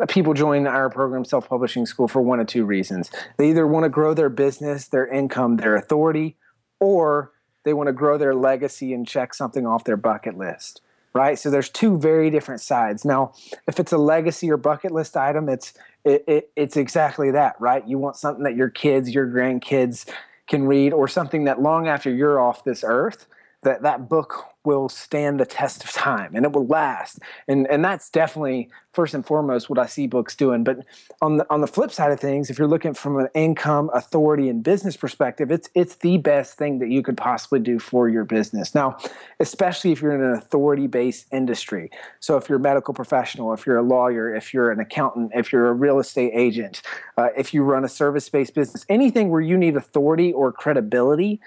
People 0.08 0.34
join 0.34 0.66
our 0.66 0.90
program, 0.90 1.24
Self 1.24 1.48
Publishing 1.48 1.86
School, 1.86 2.08
for 2.08 2.20
one 2.20 2.40
of 2.40 2.48
two 2.48 2.64
reasons. 2.64 3.08
They 3.36 3.50
either 3.50 3.68
want 3.68 3.84
to 3.84 3.88
grow 3.88 4.14
their 4.14 4.28
business, 4.28 4.88
their 4.88 5.06
income, 5.06 5.58
their 5.58 5.76
authority, 5.76 6.36
or 6.80 7.30
they 7.64 7.72
want 7.72 7.88
to 7.88 7.92
grow 7.92 8.18
their 8.18 8.34
legacy 8.34 8.92
and 8.92 9.06
check 9.06 9.34
something 9.34 9.66
off 9.66 9.84
their 9.84 9.96
bucket 9.96 10.36
list 10.36 10.80
right? 11.14 11.38
So 11.38 11.50
there's 11.50 11.68
two 11.68 11.98
very 11.98 12.30
different 12.30 12.62
sides. 12.62 13.04
Now 13.04 13.32
if 13.66 13.78
it's 13.78 13.92
a 13.92 13.98
legacy 13.98 14.50
or 14.50 14.56
bucket 14.56 14.92
list 14.92 15.16
item 15.16 15.48
it's 15.48 15.74
it, 16.04 16.24
it, 16.26 16.50
it's 16.56 16.76
exactly 16.76 17.30
that 17.32 17.56
right? 17.60 17.86
You 17.86 17.98
want 17.98 18.16
something 18.16 18.44
that 18.44 18.56
your 18.56 18.70
kids 18.70 19.14
your 19.14 19.26
grandkids 19.26 20.08
can 20.48 20.66
read 20.66 20.92
or 20.92 21.08
something 21.08 21.44
that 21.44 21.60
long 21.60 21.88
after 21.88 22.10
you're 22.10 22.40
off 22.40 22.64
this 22.64 22.84
earth 22.86 23.26
that 23.62 23.82
that 23.82 24.08
book 24.08 24.46
will 24.64 24.88
stand 24.88 25.40
the 25.40 25.46
test 25.46 25.82
of 25.82 25.90
time 25.90 26.34
and 26.34 26.44
it 26.44 26.52
will 26.52 26.66
last. 26.66 27.18
And 27.48 27.66
and 27.68 27.84
that's 27.84 28.10
definitely 28.10 28.68
first 28.92 29.14
and 29.14 29.24
foremost 29.24 29.70
what 29.70 29.78
i 29.78 29.86
see 29.86 30.06
books 30.06 30.36
doing. 30.36 30.62
But 30.62 30.84
on 31.20 31.38
the 31.38 31.46
on 31.50 31.60
the 31.60 31.66
flip 31.66 31.90
side 31.90 32.12
of 32.12 32.20
things 32.20 32.50
if 32.50 32.58
you're 32.58 32.68
looking 32.68 32.94
from 32.94 33.18
an 33.18 33.28
income 33.34 33.90
authority 33.92 34.48
and 34.48 34.62
business 34.62 34.96
perspective 34.96 35.50
it's 35.50 35.68
it's 35.74 35.96
the 35.96 36.18
best 36.18 36.58
thing 36.58 36.78
that 36.78 36.90
you 36.90 37.02
could 37.02 37.16
possibly 37.16 37.60
do 37.60 37.78
for 37.78 38.08
your 38.08 38.24
business. 38.24 38.74
Now 38.74 38.98
especially 39.40 39.92
if 39.92 40.02
you're 40.02 40.14
in 40.14 40.22
an 40.22 40.34
authority 40.34 40.86
based 40.86 41.26
industry. 41.32 41.90
So 42.20 42.36
if 42.36 42.48
you're 42.48 42.58
a 42.58 42.62
medical 42.62 42.94
professional 42.94 43.52
if 43.52 43.66
you're 43.66 43.78
a 43.78 43.82
lawyer 43.82 44.34
if 44.34 44.54
you're 44.54 44.70
an 44.70 44.80
accountant 44.80 45.32
if 45.34 45.52
you're 45.52 45.68
a 45.68 45.72
real 45.74 45.98
estate 45.98 46.32
agent 46.34 46.82
uh, 47.16 47.28
if 47.36 47.54
you 47.54 47.62
run 47.62 47.84
a 47.84 47.88
service 47.88 48.28
based 48.28 48.54
business 48.54 48.84
anything 48.88 49.30
where 49.30 49.40
you 49.40 49.56
need 49.56 49.76
authority 49.76 50.32
or 50.32 50.52
credibility 50.52 51.40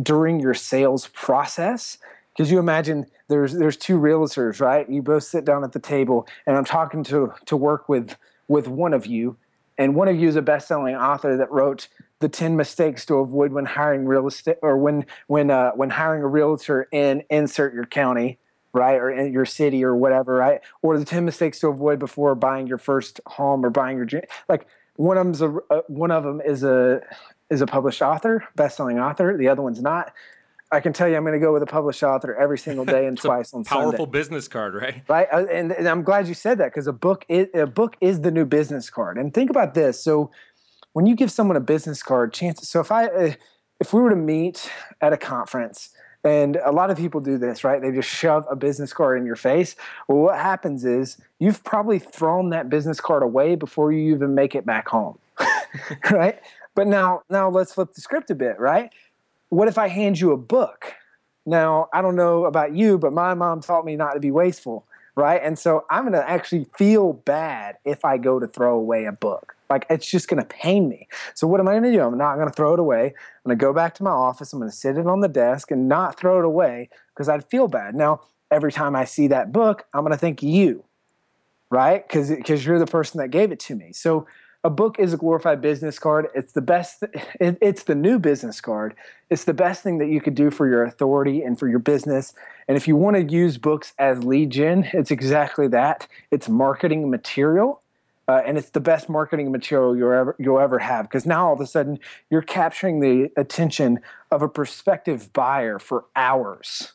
during 0.00 0.40
your 0.40 0.54
sales 0.54 1.08
process? 1.08 1.98
Because 2.32 2.50
you 2.50 2.58
imagine 2.58 3.06
there's 3.28 3.54
there's 3.54 3.76
two 3.76 3.98
realtors 3.98 4.60
right? 4.60 4.88
You 4.88 5.02
both 5.02 5.24
sit 5.24 5.44
down 5.44 5.64
at 5.64 5.72
the 5.72 5.78
table 5.78 6.26
and 6.46 6.56
i'm 6.56 6.64
talking 6.64 7.02
to 7.04 7.32
to 7.46 7.56
work 7.56 7.88
with 7.88 8.16
with 8.48 8.68
one 8.68 8.94
of 8.94 9.06
you 9.06 9.36
and 9.80 9.94
one 9.94 10.08
of 10.08 10.16
you 10.20 10.28
is 10.28 10.36
a 10.36 10.42
best-selling 10.42 10.94
author 10.94 11.38
that 11.38 11.50
wrote 11.50 11.88
the 12.18 12.28
10 12.28 12.54
mistakes 12.54 13.06
to 13.06 13.14
avoid 13.14 13.50
when 13.50 13.64
hiring 13.64 14.04
real 14.04 14.26
estate 14.26 14.58
or 14.60 14.76
when 14.76 15.06
when 15.26 15.50
uh, 15.50 15.70
when 15.72 15.88
hiring 15.88 16.22
a 16.22 16.26
realtor 16.26 16.86
in 16.92 17.22
insert 17.30 17.72
your 17.72 17.86
county 17.86 18.38
right 18.74 18.96
or 18.96 19.10
in 19.10 19.32
your 19.32 19.46
city 19.46 19.82
or 19.82 19.96
whatever 19.96 20.34
right? 20.34 20.60
Or 20.82 20.98
the 20.98 21.04
10 21.04 21.24
mistakes 21.24 21.58
to 21.60 21.68
avoid 21.68 21.98
before 21.98 22.34
buying 22.34 22.66
your 22.66 22.78
first 22.78 23.20
home 23.26 23.64
or 23.64 23.70
buying 23.70 23.96
your 23.96 24.06
like 24.48 24.66
one 24.96 25.16
of 25.16 25.24
them's 25.24 25.40
a, 25.40 25.56
uh, 25.70 25.80
one 25.88 26.10
of 26.10 26.24
them 26.24 26.42
is 26.44 26.62
a 26.62 27.00
is 27.50 27.60
a 27.60 27.66
published 27.66 28.02
author, 28.02 28.44
best-selling 28.56 28.98
author. 28.98 29.36
The 29.36 29.48
other 29.48 29.62
one's 29.62 29.82
not. 29.82 30.12
I 30.72 30.78
can 30.78 30.92
tell 30.92 31.08
you, 31.08 31.16
I'm 31.16 31.24
going 31.24 31.34
to 31.34 31.44
go 31.44 31.52
with 31.52 31.64
a 31.64 31.66
published 31.66 32.02
author 32.02 32.34
every 32.36 32.58
single 32.58 32.84
day 32.84 33.06
and 33.06 33.18
twice 33.18 33.52
on 33.52 33.64
powerful 33.64 33.92
Sunday. 33.92 34.10
business 34.10 34.46
card, 34.46 34.74
right? 34.74 35.02
Right, 35.08 35.26
uh, 35.32 35.46
and, 35.50 35.72
and 35.72 35.88
I'm 35.88 36.04
glad 36.04 36.28
you 36.28 36.34
said 36.34 36.58
that 36.58 36.66
because 36.66 36.86
a 36.86 36.92
book 36.92 37.24
is 37.28 37.48
a 37.54 37.66
book 37.66 37.96
is 38.00 38.20
the 38.20 38.30
new 38.30 38.44
business 38.44 38.88
card. 38.88 39.18
And 39.18 39.34
think 39.34 39.50
about 39.50 39.74
this: 39.74 40.00
so 40.00 40.30
when 40.92 41.06
you 41.06 41.16
give 41.16 41.30
someone 41.30 41.56
a 41.56 41.60
business 41.60 42.02
card, 42.02 42.32
chances. 42.32 42.68
So 42.68 42.80
if 42.80 42.92
I 42.92 43.06
uh, 43.06 43.32
if 43.80 43.92
we 43.92 44.00
were 44.00 44.10
to 44.10 44.16
meet 44.16 44.70
at 45.00 45.12
a 45.12 45.16
conference 45.16 45.90
and 46.22 46.56
a 46.56 46.70
lot 46.70 46.90
of 46.90 46.98
people 46.98 47.20
do 47.20 47.38
this, 47.38 47.64
right? 47.64 47.80
They 47.80 47.90
just 47.90 48.08
shove 48.08 48.46
a 48.50 48.56
business 48.56 48.92
card 48.92 49.18
in 49.18 49.24
your 49.24 49.36
face. 49.36 49.74
Well, 50.06 50.18
what 50.18 50.38
happens 50.38 50.84
is 50.84 51.16
you've 51.38 51.64
probably 51.64 51.98
thrown 51.98 52.50
that 52.50 52.68
business 52.68 53.00
card 53.00 53.22
away 53.22 53.54
before 53.54 53.90
you 53.90 54.14
even 54.14 54.34
make 54.34 54.54
it 54.54 54.66
back 54.66 54.88
home, 54.88 55.18
right? 56.10 56.38
But 56.74 56.86
now, 56.86 57.22
now 57.28 57.48
let's 57.48 57.74
flip 57.74 57.92
the 57.94 58.00
script 58.00 58.30
a 58.30 58.34
bit, 58.34 58.58
right? 58.58 58.92
What 59.48 59.68
if 59.68 59.78
I 59.78 59.88
hand 59.88 60.20
you 60.20 60.32
a 60.32 60.36
book? 60.36 60.94
Now, 61.46 61.88
I 61.92 62.02
don't 62.02 62.16
know 62.16 62.44
about 62.44 62.74
you, 62.74 62.98
but 62.98 63.12
my 63.12 63.34
mom 63.34 63.60
taught 63.60 63.84
me 63.84 63.96
not 63.96 64.12
to 64.12 64.20
be 64.20 64.30
wasteful, 64.30 64.86
right? 65.16 65.40
And 65.42 65.58
so 65.58 65.84
I'm 65.90 66.02
going 66.02 66.12
to 66.12 66.28
actually 66.28 66.66
feel 66.76 67.12
bad 67.12 67.76
if 67.84 68.04
I 68.04 68.18
go 68.18 68.38
to 68.38 68.46
throw 68.46 68.76
away 68.76 69.06
a 69.06 69.12
book. 69.12 69.56
Like 69.68 69.86
it's 69.88 70.10
just 70.10 70.28
going 70.28 70.42
to 70.42 70.48
pain 70.48 70.88
me. 70.88 71.08
So 71.34 71.46
what 71.46 71.60
am 71.60 71.68
I 71.68 71.72
going 71.72 71.84
to 71.84 71.92
do? 71.92 72.02
I'm 72.02 72.18
not 72.18 72.34
going 72.34 72.48
to 72.48 72.52
throw 72.52 72.74
it 72.74 72.80
away. 72.80 73.06
I'm 73.06 73.48
going 73.48 73.58
to 73.58 73.64
go 73.64 73.72
back 73.72 73.94
to 73.96 74.02
my 74.02 74.10
office. 74.10 74.52
I'm 74.52 74.58
going 74.58 74.70
to 74.70 74.76
sit 74.76 74.98
it 74.98 75.06
on 75.06 75.20
the 75.20 75.28
desk 75.28 75.70
and 75.70 75.88
not 75.88 76.18
throw 76.18 76.40
it 76.40 76.44
away 76.44 76.90
because 77.14 77.28
I'd 77.28 77.48
feel 77.48 77.68
bad. 77.68 77.94
Now, 77.94 78.20
every 78.50 78.72
time 78.72 78.96
I 78.96 79.04
see 79.04 79.28
that 79.28 79.52
book, 79.52 79.86
I'm 79.94 80.02
going 80.02 80.12
to 80.12 80.18
think 80.18 80.42
you, 80.42 80.84
right? 81.70 82.06
Because 82.06 82.30
because 82.30 82.66
you're 82.66 82.80
the 82.80 82.86
person 82.86 83.18
that 83.18 83.28
gave 83.28 83.52
it 83.52 83.60
to 83.60 83.76
me. 83.76 83.92
So 83.92 84.26
a 84.62 84.70
book 84.70 84.96
is 84.98 85.12
a 85.14 85.16
glorified 85.16 85.60
business 85.60 85.98
card. 85.98 86.28
It's 86.34 86.52
the 86.52 86.60
best. 86.60 87.04
It, 87.40 87.56
it's 87.62 87.84
the 87.84 87.94
new 87.94 88.18
business 88.18 88.60
card. 88.60 88.94
It's 89.30 89.44
the 89.44 89.54
best 89.54 89.82
thing 89.82 89.98
that 89.98 90.08
you 90.08 90.20
could 90.20 90.34
do 90.34 90.50
for 90.50 90.68
your 90.68 90.84
authority 90.84 91.42
and 91.42 91.58
for 91.58 91.68
your 91.68 91.78
business. 91.78 92.34
And 92.68 92.76
if 92.76 92.86
you 92.86 92.96
want 92.96 93.16
to 93.16 93.22
use 93.22 93.56
books 93.56 93.94
as 93.98 94.24
lead 94.24 94.50
gen, 94.50 94.90
it's 94.92 95.10
exactly 95.10 95.68
that. 95.68 96.06
It's 96.30 96.48
marketing 96.48 97.08
material, 97.08 97.80
uh, 98.28 98.42
and 98.44 98.58
it's 98.58 98.70
the 98.70 98.80
best 98.80 99.08
marketing 99.08 99.50
material 99.50 99.96
you'll 99.96 100.12
ever 100.12 100.36
you'll 100.38 100.60
ever 100.60 100.80
have. 100.80 101.08
Because 101.08 101.24
now 101.24 101.48
all 101.48 101.54
of 101.54 101.60
a 101.60 101.66
sudden 101.66 101.98
you're 102.28 102.42
capturing 102.42 103.00
the 103.00 103.30
attention 103.38 104.00
of 104.30 104.42
a 104.42 104.48
prospective 104.48 105.32
buyer 105.32 105.78
for 105.78 106.04
hours 106.14 106.92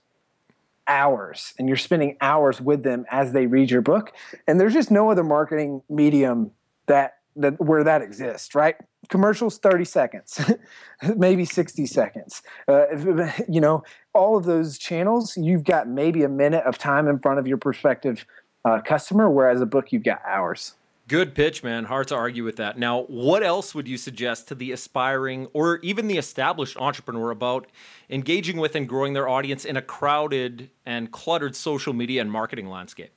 hours 0.88 1.55
and 1.57 1.67
you're 1.67 1.75
spending 1.75 2.15
hours 2.22 2.62
with 2.62 2.84
them 2.84 3.07
as 3.10 3.31
they 3.31 3.48
read 3.48 3.72
your 3.72 3.81
book 3.81 4.13
and 4.45 4.60
there's 4.60 4.75
just 4.75 4.91
no 4.91 5.10
other 5.10 5.24
marketing 5.24 5.81
medium 5.89 6.51
that 6.86 7.14
that 7.36 7.60
where 7.60 7.84
that 7.84 8.01
exists, 8.01 8.56
right? 8.56 8.75
Commercials, 9.10 9.58
30 9.58 9.86
seconds, 9.86 10.39
maybe 11.15 11.46
60 11.46 11.86
seconds. 11.86 12.42
Uh, 12.68 12.86
you 13.50 13.62
know, 13.62 13.84
all 14.13 14.38
of 14.38 14.46
those 14.46 14.77
channels, 14.77 15.38
you've 15.38 15.63
got 15.63 15.88
maybe 15.88 16.24
a 16.24 16.30
minute 16.30 16.63
of 16.65 16.77
time 16.77 17.08
in 17.08 17.20
front 17.20 17.39
of 17.39 17.48
your 17.48 17.58
prospective 17.58 18.25
uh, 18.63 18.82
customer, 18.82 19.30
whereas 19.30 19.62
a 19.62 19.65
book, 19.65 19.92
you've 19.92 20.04
got 20.04 20.22
hours. 20.25 20.75
Good 21.08 21.36
pitch, 21.36 21.63
man. 21.63 21.84
Hard 21.84 22.08
to 22.08 22.15
argue 22.15 22.44
with 22.44 22.56
that. 22.56 22.80
Now, 22.80 23.04
what 23.04 23.44
else 23.44 23.75
would 23.75 23.88
you 23.88 23.96
suggest 23.96 24.48
to 24.48 24.56
the 24.56 24.72
aspiring 24.72 25.46
or 25.54 25.77
even 25.84 26.08
the 26.08 26.18
established 26.18 26.77
entrepreneur 26.77 27.30
about 27.30 27.68
engaging 28.10 28.58
with 28.58 28.75
and 28.75 28.89
growing 28.89 29.13
their 29.13 29.30
audience 29.30 29.65
in 29.65 29.77
a 29.77 29.84
crowded 29.84 30.72
and 30.84 31.12
cluttered 31.12 31.56
social 31.56 31.94
media 31.94 32.22
and 32.22 32.32
marketing 32.32 32.70
landscape? 32.70 33.12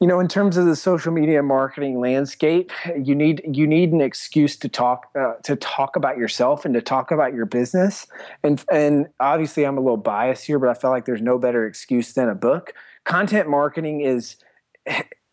You 0.00 0.06
know 0.06 0.20
in 0.20 0.28
terms 0.28 0.56
of 0.56 0.66
the 0.66 0.76
social 0.76 1.12
media 1.12 1.42
marketing 1.42 2.00
landscape 2.00 2.70
you 3.02 3.14
need 3.14 3.42
you 3.50 3.66
need 3.66 3.92
an 3.92 4.00
excuse 4.00 4.56
to 4.56 4.68
talk 4.68 5.08
uh, 5.18 5.34
to 5.42 5.56
talk 5.56 5.96
about 5.96 6.18
yourself 6.18 6.64
and 6.64 6.74
to 6.74 6.82
talk 6.82 7.10
about 7.10 7.34
your 7.34 7.46
business. 7.46 8.06
And 8.42 8.62
and 8.70 9.08
obviously 9.20 9.64
i'm 9.64 9.78
a 9.78 9.80
little 9.80 9.96
biased 9.96 10.46
here 10.46 10.58
but 10.58 10.68
i 10.68 10.74
feel 10.74 10.90
like 10.90 11.04
there's 11.04 11.22
no 11.22 11.38
better 11.38 11.66
excuse 11.66 12.12
than 12.12 12.28
a 12.28 12.34
book. 12.34 12.74
Content 13.04 13.48
marketing 13.48 14.00
is 14.00 14.36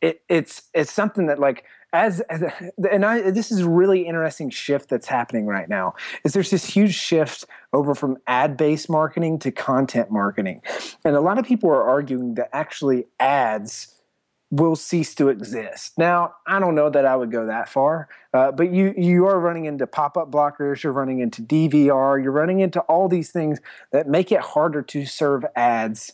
it, 0.02 0.22
it's 0.30 0.64
it's 0.74 0.92
something 0.92 1.28
that 1.28 1.40
like 1.40 1.66
as, 1.92 2.22
as 2.22 2.44
and 2.92 3.06
I 3.06 3.30
this 3.30 3.52
is 3.52 3.64
really 3.64 4.08
interesting 4.08 4.50
shift 4.50 4.90
that's 4.90 5.08
happening 5.08 5.46
right 5.46 5.70
now 5.70 5.94
is 6.24 6.34
there's 6.34 6.50
this 6.50 6.66
huge 6.66 6.96
shift 6.96 7.46
over 7.72 7.94
from 7.94 8.18
ad-based 8.26 8.90
marketing 8.90 9.38
to 9.40 9.52
content 9.52 10.10
marketing. 10.10 10.62
And 11.06 11.16
a 11.16 11.22
lot 11.22 11.38
of 11.38 11.46
people 11.46 11.70
are 11.70 11.84
arguing 11.84 12.34
that 12.36 12.50
actually 12.52 13.06
ads 13.20 13.94
will 14.54 14.76
cease 14.76 15.16
to 15.16 15.30
exist. 15.30 15.98
Now, 15.98 16.36
I 16.46 16.60
don't 16.60 16.76
know 16.76 16.88
that 16.88 17.08
I 17.08 17.16
would 17.16 17.32
go 17.32 17.48
that 17.48 17.70
far, 17.70 18.08
uh, 18.36 18.52
but 18.52 18.72
you 18.72 18.94
you 18.96 19.26
are 19.26 19.40
running 19.40 19.66
into 19.66 19.88
pop-up 19.88 20.30
blockers, 20.30 20.84
you're 20.84 20.94
running 20.94 21.22
into 21.22 21.42
DVR, 21.42 22.22
you're 22.22 22.32
running 22.32 22.60
into 22.60 22.80
all 22.82 23.10
these 23.10 23.32
things 23.32 23.60
that 23.92 24.08
make 24.08 24.32
it 24.32 24.42
harder 24.42 24.84
to 24.84 25.08
serve 25.08 25.44
ads 25.56 26.14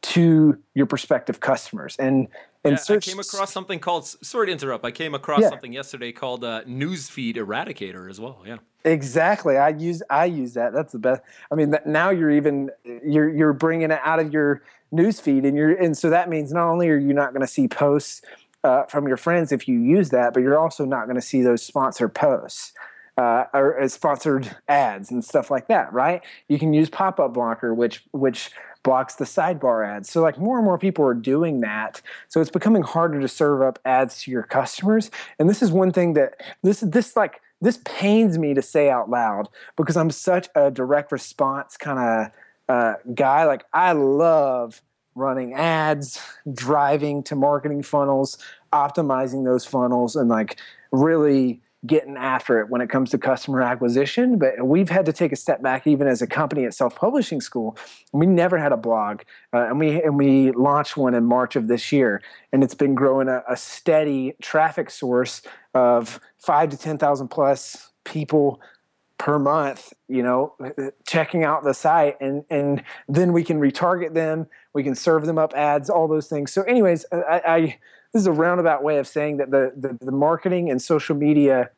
to 0.00 0.58
your 0.72 0.86
prospective 0.86 1.40
customers. 1.40 1.96
And 1.98 2.28
and 2.66 2.72
yeah, 2.72 2.82
search, 2.82 3.08
I 3.08 3.10
came 3.10 3.20
across 3.20 3.52
something 3.52 3.78
called. 3.78 4.06
Sorry 4.06 4.46
to 4.46 4.52
interrupt. 4.52 4.84
I 4.84 4.90
came 4.90 5.14
across 5.14 5.40
yeah. 5.40 5.48
something 5.50 5.72
yesterday 5.72 6.12
called 6.12 6.44
uh, 6.44 6.62
Newsfeed 6.64 7.36
Eradicator 7.36 8.10
as 8.10 8.20
well. 8.20 8.42
Yeah. 8.46 8.58
Exactly. 8.84 9.56
I 9.56 9.70
use 9.70 10.02
I 10.10 10.26
use 10.26 10.54
that. 10.54 10.72
That's 10.72 10.92
the 10.92 10.98
best. 10.98 11.22
I 11.50 11.54
mean, 11.54 11.74
now 11.86 12.10
you're 12.10 12.30
even 12.30 12.70
you're 12.84 13.28
you're 13.28 13.52
bringing 13.52 13.90
it 13.90 14.00
out 14.04 14.20
of 14.20 14.32
your 14.32 14.62
newsfeed, 14.92 15.46
and 15.46 15.56
you're 15.56 15.74
and 15.74 15.96
so 15.96 16.10
that 16.10 16.28
means 16.28 16.52
not 16.52 16.68
only 16.68 16.88
are 16.88 16.98
you 16.98 17.12
not 17.12 17.32
going 17.32 17.40
to 17.40 17.52
see 17.52 17.66
posts 17.66 18.22
uh, 18.62 18.84
from 18.84 19.08
your 19.08 19.16
friends 19.16 19.50
if 19.50 19.66
you 19.66 19.78
use 19.78 20.10
that, 20.10 20.34
but 20.34 20.40
you're 20.40 20.58
also 20.58 20.84
not 20.84 21.06
going 21.06 21.16
to 21.16 21.22
see 21.22 21.42
those 21.42 21.62
sponsored 21.62 22.14
posts. 22.14 22.72
Uh, 23.18 23.46
or 23.54 23.80
uh, 23.80 23.88
sponsored 23.88 24.54
ads 24.68 25.10
and 25.10 25.24
stuff 25.24 25.50
like 25.50 25.68
that, 25.68 25.90
right? 25.90 26.22
You 26.48 26.58
can 26.58 26.74
use 26.74 26.90
pop-up 26.90 27.32
blocker, 27.32 27.72
which 27.72 28.04
which 28.12 28.50
blocks 28.86 29.16
the 29.16 29.24
sidebar 29.24 29.84
ads. 29.84 30.08
So 30.08 30.22
like 30.22 30.38
more 30.38 30.58
and 30.58 30.64
more 30.64 30.78
people 30.78 31.04
are 31.04 31.12
doing 31.12 31.60
that. 31.62 32.00
So 32.28 32.40
it's 32.40 32.52
becoming 32.52 32.82
harder 32.82 33.20
to 33.20 33.26
serve 33.26 33.60
up 33.60 33.80
ads 33.84 34.22
to 34.22 34.30
your 34.30 34.44
customers. 34.44 35.10
And 35.40 35.50
this 35.50 35.60
is 35.60 35.72
one 35.72 35.90
thing 35.90 36.12
that 36.12 36.40
this 36.62 36.80
this 36.80 37.16
like 37.16 37.40
this 37.60 37.80
pains 37.84 38.38
me 38.38 38.54
to 38.54 38.62
say 38.62 38.88
out 38.88 39.10
loud 39.10 39.48
because 39.76 39.96
I'm 39.96 40.12
such 40.12 40.48
a 40.54 40.70
direct 40.70 41.10
response 41.10 41.76
kind 41.76 41.98
of 41.98 42.32
uh, 42.68 42.94
guy. 43.12 43.44
Like 43.44 43.64
I 43.72 43.90
love 43.90 44.80
running 45.16 45.54
ads, 45.54 46.20
driving 46.52 47.24
to 47.24 47.34
marketing 47.34 47.82
funnels, 47.82 48.38
optimizing 48.72 49.44
those 49.44 49.64
funnels, 49.64 50.14
and 50.14 50.28
like 50.28 50.60
really 50.92 51.60
getting 51.86 52.16
after 52.16 52.60
it 52.60 52.68
when 52.68 52.80
it 52.80 52.88
comes 52.88 53.10
to 53.10 53.18
customer 53.18 53.62
acquisition. 53.62 54.38
But 54.38 54.66
we've 54.66 54.88
had 54.88 55.06
to 55.06 55.12
take 55.12 55.32
a 55.32 55.36
step 55.36 55.62
back, 55.62 55.86
even 55.86 56.06
as 56.06 56.22
a 56.22 56.26
company 56.26 56.64
at 56.64 56.74
Self 56.74 56.96
Publishing 56.96 57.40
School. 57.40 57.76
We 58.12 58.26
never 58.26 58.58
had 58.58 58.72
a 58.72 58.76
blog, 58.76 59.22
uh, 59.52 59.66
and 59.66 59.78
we 59.78 60.02
and 60.02 60.18
we 60.18 60.52
launched 60.52 60.96
one 60.96 61.14
in 61.14 61.24
March 61.24 61.56
of 61.56 61.68
this 61.68 61.92
year, 61.92 62.22
and 62.52 62.62
it's 62.62 62.74
been 62.74 62.94
growing 62.94 63.28
a, 63.28 63.42
a 63.48 63.56
steady 63.56 64.34
traffic 64.42 64.90
source 64.90 65.42
of 65.74 66.20
five 66.38 66.70
to 66.70 66.76
ten 66.76 66.98
thousand 66.98 67.28
plus 67.28 67.92
people 68.04 68.60
per 69.18 69.38
month 69.38 69.94
you 70.08 70.22
know 70.22 70.54
checking 71.06 71.42
out 71.42 71.64
the 71.64 71.72
site 71.72 72.20
and 72.20 72.44
and 72.50 72.82
then 73.08 73.32
we 73.32 73.42
can 73.42 73.58
retarget 73.58 74.12
them 74.12 74.46
we 74.74 74.82
can 74.82 74.94
serve 74.94 75.24
them 75.24 75.38
up 75.38 75.54
ads 75.54 75.88
all 75.88 76.06
those 76.06 76.28
things 76.28 76.52
so 76.52 76.62
anyways 76.64 77.06
i, 77.10 77.40
I 77.46 77.78
this 78.16 78.22
is 78.22 78.26
a 78.26 78.32
roundabout 78.32 78.82
way 78.82 78.96
of 78.96 79.06
saying 79.06 79.36
that 79.38 79.50
the, 79.50 79.72
the, 79.76 79.98
the 80.04 80.10
marketing 80.10 80.70
and 80.70 80.80
social 80.80 81.14
media 81.14 81.70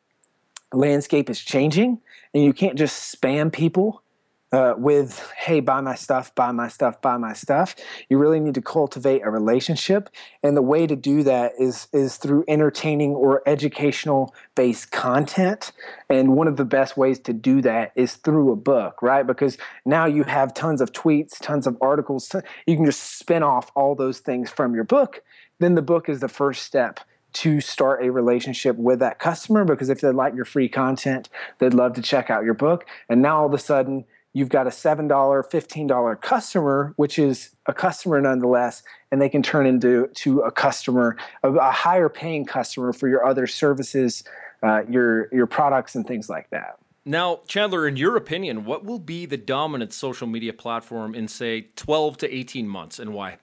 landscape 0.73 1.31
is 1.31 1.41
changing 1.41 2.01
and 2.35 2.45
you 2.45 2.53
can't 2.53 2.77
just 2.77 3.15
spam 3.15 3.53
people 3.53 4.03
uh, 4.51 4.75
with 4.79 5.31
hey 5.37 5.61
buy 5.61 5.81
my 5.81 5.95
stuff 5.95 6.35
buy 6.35 6.51
my 6.51 6.69
stuff 6.69 7.01
buy 7.03 7.17
my 7.19 7.35
stuff. 7.35 7.77
You 8.09 8.17
really 8.19 8.41
need 8.41 8.55
to 8.55 8.63
cultivate 8.63 9.21
a 9.23 9.31
relationship 9.31 10.09
and 10.43 10.57
the 10.57 10.63
way 10.63 10.87
to 10.87 10.97
do 10.97 11.23
that 11.25 11.53
is 11.59 11.87
is 11.93 12.17
through 12.17 12.45
entertaining 12.49 13.15
or 13.15 13.43
educational 13.47 14.35
based 14.55 14.91
content 14.91 15.73
and 16.09 16.35
one 16.35 16.49
of 16.49 16.57
the 16.57 16.65
best 16.65 16.97
ways 16.97 17.19
to 17.21 17.35
do 17.35 17.61
that 17.61 17.93
is 17.95 18.15
through 18.15 18.51
a 18.51 18.57
book 18.57 19.03
right? 19.03 19.27
Because 19.27 19.59
now 19.85 20.07
you 20.07 20.25
have 20.25 20.55
tons 20.55 20.81
of 20.81 20.93
tweets 20.93 21.39
tons 21.39 21.67
of 21.67 21.77
articles 21.83 22.35
you 22.67 22.77
can 22.77 22.87
just 22.87 23.19
spin 23.19 23.43
off 23.43 23.71
all 23.75 23.95
those 23.95 24.21
things 24.21 24.51
from 24.51 24.75
your 24.75 24.85
book 24.85 25.23
then 25.59 25.75
the 25.75 25.83
book 25.83 26.09
is 26.09 26.21
the 26.21 26.29
first 26.29 26.63
step 26.63 27.01
to 27.35 27.61
start 27.61 28.05
a 28.05 28.11
relationship 28.11 28.77
with 28.77 28.99
that 29.01 29.19
customer 29.19 29.65
because 29.65 29.89
if 29.89 30.01
they 30.01 30.11
like 30.11 30.35
your 30.35 30.45
free 30.45 30.69
content, 30.69 31.29
they'd 31.59 31.75
love 31.75 31.95
to 31.95 32.03
check 32.03 32.31
out 32.31 32.45
your 32.45 32.55
book. 32.55 32.87
And 33.09 33.23
now 33.23 33.41
all 33.41 33.47
of 33.47 33.55
a 33.55 33.59
sudden, 33.59 34.05
you've 34.33 34.49
got 34.49 34.67
a 34.67 34.71
$7, 34.71 35.09
$15 35.09 36.21
customer, 36.21 36.93
which 36.97 37.19
is 37.19 37.51
a 37.67 37.75
customer 37.75 38.21
nonetheless, 38.21 38.83
and 39.11 39.21
they 39.21 39.29
can 39.29 39.43
turn 39.43 39.67
into 39.67 40.09
to 40.15 40.41
a 40.41 40.51
customer, 40.51 41.17
a, 41.43 41.53
a 41.53 41.71
higher 41.71 42.09
paying 42.09 42.45
customer 42.45 42.93
for 42.93 43.09
your 43.09 43.25
other 43.25 43.47
services, 43.47 44.25
uh, 44.63 44.83
your, 44.89 45.33
your 45.33 45.47
products, 45.47 45.95
and 45.95 46.07
things 46.07 46.29
like 46.29 46.49
that. 46.51 46.79
Now, 47.05 47.41
Chandler, 47.47 47.89
in 47.89 47.97
your 47.97 48.17
opinion, 48.17 48.67
what 48.67 48.85
will 48.85 48.99
be 48.99 49.25
the 49.25 49.39
dominant 49.39 49.95
social 49.95 50.27
media 50.27 50.53
platform 50.53 51.15
in, 51.15 51.27
say, 51.27 51.69
12 51.77 52.19
to 52.19 52.35
18 52.35 52.69
months 52.69 52.99
and 52.99 53.15
why? 53.15 53.39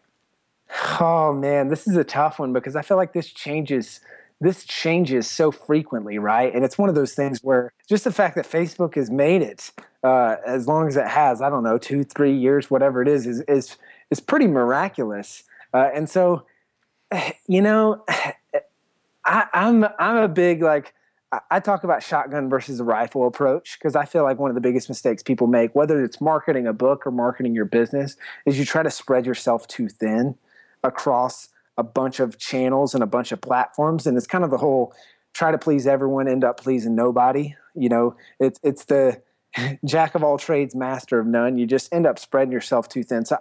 Oh 0.99 1.33
man, 1.33 1.69
this 1.69 1.87
is 1.87 1.95
a 1.95 2.03
tough 2.03 2.39
one 2.39 2.53
because 2.53 2.75
I 2.75 2.81
feel 2.81 2.97
like 2.97 3.13
this 3.13 3.27
changes 3.27 4.01
this 4.41 4.65
changes 4.65 5.29
so 5.29 5.49
frequently, 5.51 6.19
right? 6.19 6.53
And 6.53 6.65
it's 6.65 6.77
one 6.77 6.89
of 6.89 6.95
those 6.95 7.13
things 7.13 7.39
where 7.41 7.71
just 7.87 8.03
the 8.03 8.11
fact 8.11 8.35
that 8.35 8.45
Facebook 8.45 8.95
has 8.95 9.09
made 9.09 9.41
it 9.41 9.71
uh, 10.03 10.35
as 10.45 10.67
long 10.67 10.87
as 10.87 10.97
it 10.97 11.07
has, 11.07 11.41
I 11.41 11.49
don't 11.49 11.63
know, 11.63 11.77
two, 11.77 12.03
three 12.03 12.35
years, 12.35 12.69
whatever 12.69 13.01
it 13.01 13.07
is, 13.07 13.25
is 13.25 13.41
is 13.41 13.77
is 14.11 14.19
pretty 14.19 14.47
miraculous. 14.47 15.43
Uh, 15.73 15.89
and 15.93 16.09
so, 16.09 16.45
you 17.47 17.61
know, 17.61 18.03
I, 19.25 19.47
I'm 19.53 19.85
I'm 19.97 20.17
a 20.17 20.27
big 20.27 20.61
like 20.61 20.93
I 21.49 21.59
talk 21.59 21.83
about 21.83 22.03
shotgun 22.03 22.49
versus 22.49 22.81
rifle 22.81 23.27
approach 23.27 23.77
because 23.79 23.95
I 23.95 24.05
feel 24.05 24.23
like 24.23 24.37
one 24.37 24.51
of 24.51 24.55
the 24.55 24.61
biggest 24.61 24.89
mistakes 24.89 25.23
people 25.23 25.47
make, 25.47 25.75
whether 25.75 26.03
it's 26.03 26.21
marketing 26.21 26.67
a 26.67 26.73
book 26.73 27.05
or 27.05 27.11
marketing 27.11 27.55
your 27.55 27.65
business, 27.65 28.15
is 28.45 28.59
you 28.59 28.65
try 28.65 28.83
to 28.83 28.91
spread 28.91 29.25
yourself 29.25 29.67
too 29.67 29.89
thin 29.89 30.35
across 30.85 31.49
a 31.77 31.83
bunch 31.83 32.19
of 32.19 32.37
channels 32.37 32.93
and 32.93 33.03
a 33.03 33.07
bunch 33.07 33.31
of 33.31 33.41
platforms 33.41 34.07
and 34.07 34.17
it's 34.17 34.27
kind 34.27 34.43
of 34.43 34.51
the 34.51 34.57
whole 34.57 34.93
try 35.33 35.51
to 35.51 35.57
please 35.57 35.85
everyone 35.85 36.27
end 36.27 36.43
up 36.43 36.59
pleasing 36.59 36.95
nobody 36.95 37.53
you 37.75 37.89
know? 37.89 38.15
It's 38.39 38.59
it's 38.63 38.85
the 38.85 39.21
jack 39.85 40.15
of 40.15 40.23
all 40.23 40.37
trades 40.37 40.75
master 40.75 41.19
of 41.19 41.27
none. 41.27 41.57
You 41.57 41.67
just 41.67 41.93
end 41.93 42.07
up 42.07 42.17
spreading 42.17 42.51
yourself 42.51 42.89
too 42.89 43.03
thin. 43.03 43.25
So 43.25 43.37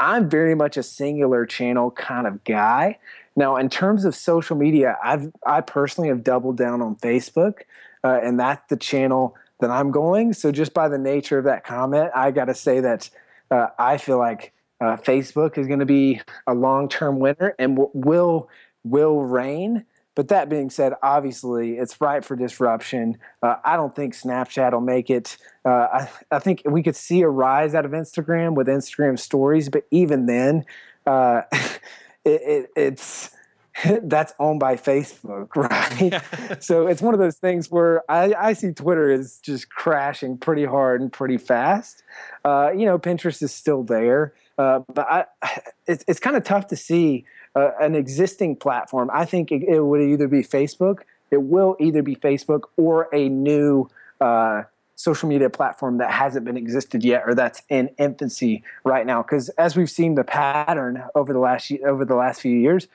i'm 0.00 0.28
very 0.28 0.54
much 0.54 0.76
a 0.76 0.82
singular 0.82 1.46
channel 1.46 1.90
kind 1.90 2.26
of 2.26 2.44
guy. 2.44 2.98
Now 3.34 3.56
in 3.56 3.68
terms 3.68 4.04
of 4.04 4.14
social 4.14 4.56
media 4.56 4.98
i've 5.02 5.32
i 5.46 5.60
personally 5.60 6.08
have 6.08 6.22
doubled 6.22 6.56
down 6.56 6.82
on 6.82 6.96
facebook 6.96 7.60
uh, 8.04 8.18
and 8.22 8.38
that's 8.38 8.64
the 8.68 8.76
channel 8.76 9.36
that 9.60 9.70
i'm 9.70 9.90
going. 9.90 10.32
So 10.32 10.52
just 10.52 10.74
by 10.74 10.88
the 10.88 10.98
nature 10.98 11.38
of 11.38 11.44
that 11.44 11.64
comment 11.64 12.10
i 12.14 12.30
got 12.30 12.46
to 12.46 12.54
say 12.54 12.80
that 12.80 13.10
uh, 13.50 13.68
i 13.78 13.96
feel 13.96 14.18
like 14.18 14.52
uh, 14.82 14.96
Facebook 14.96 15.58
is 15.58 15.68
going 15.68 15.78
to 15.78 15.86
be 15.86 16.20
a 16.48 16.54
long-term 16.54 17.20
winner 17.20 17.54
and 17.58 17.76
w- 17.76 17.90
will 17.94 18.48
will 18.82 19.22
reign. 19.22 19.84
But 20.16 20.28
that 20.28 20.48
being 20.48 20.70
said, 20.70 20.94
obviously 21.02 21.78
it's 21.78 22.00
ripe 22.00 22.24
for 22.24 22.34
disruption. 22.34 23.16
Uh, 23.40 23.56
I 23.64 23.76
don't 23.76 23.94
think 23.94 24.14
Snapchat 24.14 24.72
will 24.72 24.80
make 24.80 25.08
it. 25.08 25.36
Uh, 25.64 25.68
I, 25.68 26.10
I, 26.32 26.38
think 26.40 26.62
we 26.66 26.82
could 26.82 26.96
see 26.96 27.22
a 27.22 27.28
rise 27.28 27.76
out 27.76 27.84
of 27.84 27.92
Instagram 27.92 28.54
with 28.54 28.66
Instagram 28.66 29.18
stories, 29.18 29.68
but 29.68 29.84
even 29.92 30.26
then, 30.26 30.64
uh, 31.06 31.42
it, 31.52 32.42
it, 32.42 32.70
it's 32.74 33.30
that's 34.02 34.34
owned 34.38 34.60
by 34.60 34.76
Facebook, 34.76 35.54
right? 35.56 36.62
So 36.62 36.86
it's 36.86 37.00
one 37.00 37.14
of 37.14 37.20
those 37.20 37.36
things 37.36 37.70
where 37.70 38.02
I, 38.10 38.34
I, 38.34 38.52
see 38.52 38.72
Twitter 38.72 39.10
is 39.10 39.38
just 39.38 39.70
crashing 39.70 40.36
pretty 40.36 40.64
hard 40.64 41.00
and 41.00 41.12
pretty 41.12 41.38
fast. 41.38 42.02
Uh, 42.44 42.70
you 42.76 42.84
know, 42.84 42.98
Pinterest 42.98 43.42
is 43.42 43.54
still 43.54 43.82
there. 43.82 44.34
Uh, 44.58 44.80
but 44.92 45.06
I, 45.10 45.24
it's, 45.86 46.04
it's 46.06 46.20
kind 46.20 46.36
of 46.36 46.44
tough 46.44 46.66
to 46.68 46.76
see 46.76 47.24
uh, 47.54 47.70
an 47.80 47.94
existing 47.94 48.56
platform. 48.56 49.10
I 49.12 49.24
think 49.24 49.50
it, 49.50 49.62
it, 49.62 49.80
would 49.80 50.00
either 50.00 50.28
be 50.28 50.42
Facebook, 50.42 51.00
it 51.30 51.42
will 51.42 51.76
either 51.80 52.02
be 52.02 52.14
Facebook 52.14 52.62
or 52.76 53.08
a 53.12 53.28
new 53.28 53.88
uh, 54.20 54.64
social 54.96 55.28
media 55.28 55.50
platform 55.50 55.98
that 55.98 56.10
hasn't 56.10 56.44
been 56.44 56.56
existed 56.56 57.02
yet 57.02 57.22
or 57.26 57.34
that's 57.34 57.62
in 57.68 57.90
infancy 57.98 58.62
right 58.84 59.06
now. 59.06 59.22
Because 59.22 59.48
as 59.50 59.76
we've 59.76 59.90
seen 59.90 60.14
the 60.14 60.24
pattern 60.24 61.02
over 61.14 61.32
the 61.32 61.38
last 61.38 61.72
over 61.84 62.04
the 62.04 62.14
last 62.14 62.40
few 62.40 62.56
years, 62.56 62.86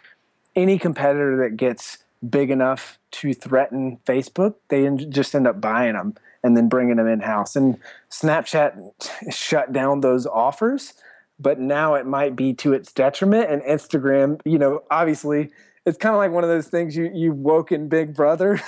any 0.57 0.77
competitor 0.77 1.37
that 1.37 1.55
gets 1.55 1.99
big 2.27 2.49
enough 2.49 2.99
to 3.11 3.33
threaten 3.33 3.99
Facebook, 4.05 4.55
they 4.67 4.89
just 5.05 5.33
end 5.35 5.47
up 5.47 5.61
buying 5.61 5.93
them 5.93 6.15
and 6.43 6.57
then 6.57 6.67
bringing 6.67 6.97
them 6.97 7.07
in 7.07 7.21
house. 7.21 7.55
And 7.55 7.77
Snapchat 8.11 8.91
shut 9.31 9.71
down 9.71 10.01
those 10.01 10.25
offers 10.25 10.93
but 11.39 11.59
now 11.59 11.93
it 11.95 12.05
might 12.05 12.35
be 12.35 12.53
to 12.53 12.73
its 12.73 12.91
detriment. 12.91 13.49
And 13.49 13.61
Instagram, 13.61 14.41
you 14.45 14.57
know, 14.57 14.83
obviously 14.89 15.51
it's 15.85 15.97
kind 15.97 16.13
of 16.13 16.19
like 16.19 16.31
one 16.31 16.43
of 16.43 16.49
those 16.49 16.67
things 16.67 16.97
you 16.97 17.09
you've 17.13 17.37
woken 17.37 17.87
Big 17.87 18.13
Brother, 18.13 18.59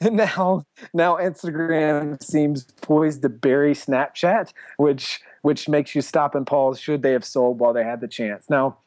and 0.00 0.16
now 0.16 0.66
now 0.92 1.16
Instagram 1.16 2.20
seems 2.22 2.64
poised 2.82 3.22
to 3.22 3.28
bury 3.28 3.72
Snapchat, 3.72 4.52
which 4.76 5.20
which 5.42 5.68
makes 5.68 5.94
you 5.94 6.02
stop 6.02 6.34
and 6.34 6.44
pause. 6.44 6.80
Should 6.80 7.02
they 7.02 7.12
have 7.12 7.24
sold 7.24 7.60
while 7.60 7.72
they 7.72 7.84
had 7.84 8.00
the 8.00 8.08
chance? 8.08 8.50
Now, 8.50 8.78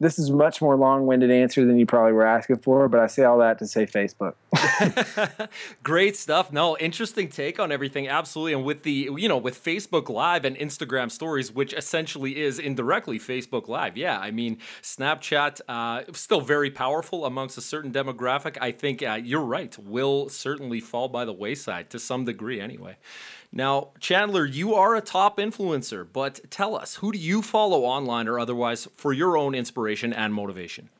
this 0.00 0.18
is 0.18 0.30
much 0.30 0.62
more 0.62 0.76
long-winded 0.76 1.30
answer 1.30 1.64
than 1.64 1.76
you 1.76 1.84
probably 1.84 2.12
were 2.12 2.26
asking 2.26 2.58
for, 2.58 2.88
but 2.88 3.00
I 3.00 3.08
say 3.08 3.24
all 3.24 3.38
that 3.38 3.58
to 3.58 3.66
say 3.66 3.84
Facebook. 3.84 4.34
Great 5.82 6.16
stuff. 6.16 6.52
No, 6.52 6.76
interesting 6.76 7.28
take 7.28 7.58
on 7.58 7.72
everything. 7.72 8.08
Absolutely. 8.08 8.52
And 8.52 8.64
with 8.64 8.84
the, 8.84 9.10
you 9.16 9.28
know, 9.28 9.38
with 9.38 9.62
Facebook 9.62 10.08
Live 10.08 10.44
and 10.44 10.56
Instagram 10.56 11.10
Stories, 11.10 11.50
which 11.50 11.72
essentially 11.72 12.40
is 12.40 12.60
indirectly 12.60 13.18
Facebook 13.18 13.66
Live. 13.66 13.96
Yeah, 13.96 14.18
I 14.18 14.30
mean, 14.30 14.58
Snapchat 14.82 15.60
uh, 15.68 16.02
still 16.12 16.40
very 16.40 16.70
powerful 16.70 17.26
amongst 17.26 17.58
a 17.58 17.62
certain 17.62 17.92
demographic. 17.92 18.56
I 18.60 18.70
think 18.70 19.02
uh, 19.02 19.18
you're 19.20 19.40
right. 19.40 19.76
Will 19.78 20.28
certainly 20.28 20.78
fall 20.78 21.08
by 21.08 21.24
the 21.24 21.32
wayside 21.32 21.90
to 21.90 21.98
some 21.98 22.24
degree, 22.24 22.60
anyway. 22.60 22.98
Now, 23.50 23.92
Chandler, 23.98 24.44
you 24.44 24.74
are 24.74 24.94
a 24.94 25.00
top 25.00 25.38
influencer, 25.38 26.06
but 26.10 26.50
tell 26.50 26.76
us, 26.76 26.96
who 26.96 27.12
do 27.12 27.18
you 27.18 27.40
follow 27.40 27.84
online 27.84 28.28
or 28.28 28.38
otherwise 28.38 28.86
for 28.96 29.14
your 29.14 29.38
own 29.38 29.54
inspiration 29.54 29.87
and 30.12 30.34
motivation? 30.34 30.90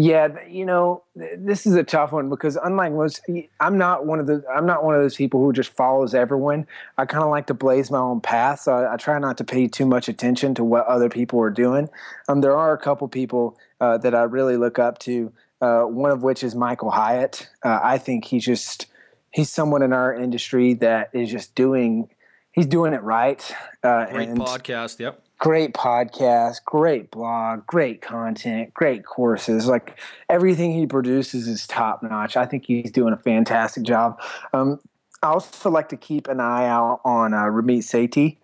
Yeah, 0.00 0.28
you 0.48 0.64
know, 0.64 1.02
this 1.16 1.66
is 1.66 1.74
a 1.74 1.82
tough 1.82 2.12
one 2.12 2.28
because 2.28 2.56
unlike 2.56 2.92
most, 2.92 3.20
I'm 3.58 3.78
not 3.78 4.06
one 4.06 4.20
of 4.20 4.28
the 4.28 4.44
I'm 4.48 4.64
not 4.64 4.84
one 4.84 4.94
of 4.94 5.00
those 5.00 5.16
people 5.16 5.40
who 5.40 5.52
just 5.52 5.70
follows 5.70 6.14
everyone. 6.14 6.68
I 6.98 7.04
kind 7.04 7.24
of 7.24 7.30
like 7.30 7.48
to 7.48 7.54
blaze 7.54 7.90
my 7.90 7.98
own 7.98 8.20
path, 8.20 8.60
so 8.60 8.74
I, 8.74 8.94
I, 8.94 8.96
try 8.96 9.18
not 9.18 9.38
to 9.38 9.44
pay 9.44 9.66
too 9.66 9.86
much 9.86 10.08
attention 10.08 10.54
to 10.54 10.62
what 10.62 10.86
other 10.86 11.08
people 11.08 11.40
are 11.40 11.50
doing. 11.50 11.88
Um, 12.28 12.42
there 12.42 12.56
are 12.56 12.72
a 12.72 12.78
couple 12.78 13.08
people 13.08 13.58
uh, 13.80 13.98
that 13.98 14.14
I 14.14 14.22
really 14.22 14.56
look 14.56 14.78
up 14.78 15.00
to. 15.00 15.32
Uh, 15.60 15.82
one 15.82 16.12
of 16.12 16.22
which 16.22 16.44
is 16.44 16.54
Michael 16.54 16.92
Hyatt. 16.92 17.48
Uh, 17.64 17.80
I 17.82 17.98
think 17.98 18.24
he's 18.24 18.44
just 18.44 18.86
he's 19.32 19.50
someone 19.50 19.82
in 19.82 19.92
our 19.92 20.14
industry 20.14 20.74
that 20.74 21.10
is 21.12 21.28
just 21.28 21.56
doing 21.56 22.08
he's 22.52 22.66
doing 22.66 22.92
it 22.92 23.02
right. 23.02 23.42
Uh, 23.82 24.06
great 24.06 24.28
podcast. 24.28 25.00
Yep 25.00 25.24
great 25.38 25.72
podcast, 25.72 26.64
great 26.64 27.10
blog, 27.10 27.64
great 27.66 28.02
content, 28.02 28.74
great 28.74 29.04
courses. 29.04 29.66
Like 29.66 29.98
everything 30.28 30.72
he 30.72 30.86
produces 30.86 31.46
is 31.46 31.66
top 31.66 32.02
notch. 32.02 32.36
I 32.36 32.44
think 32.44 32.66
he's 32.66 32.90
doing 32.90 33.12
a 33.12 33.18
fantastic 33.18 33.84
job. 33.84 34.20
Um, 34.52 34.80
I 35.22 35.28
also 35.28 35.70
like 35.70 35.88
to 35.90 35.96
keep 35.96 36.28
an 36.28 36.40
eye 36.40 36.66
out 36.66 37.00
on 37.04 37.34
uh, 37.34 37.44
Ramit 37.44 37.78
Sethi. 37.78 38.36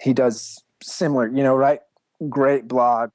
He 0.00 0.12
does 0.12 0.62
similar, 0.82 1.28
you 1.28 1.42
know, 1.42 1.54
right? 1.54 1.80
Great 2.28 2.68
blog, 2.68 3.10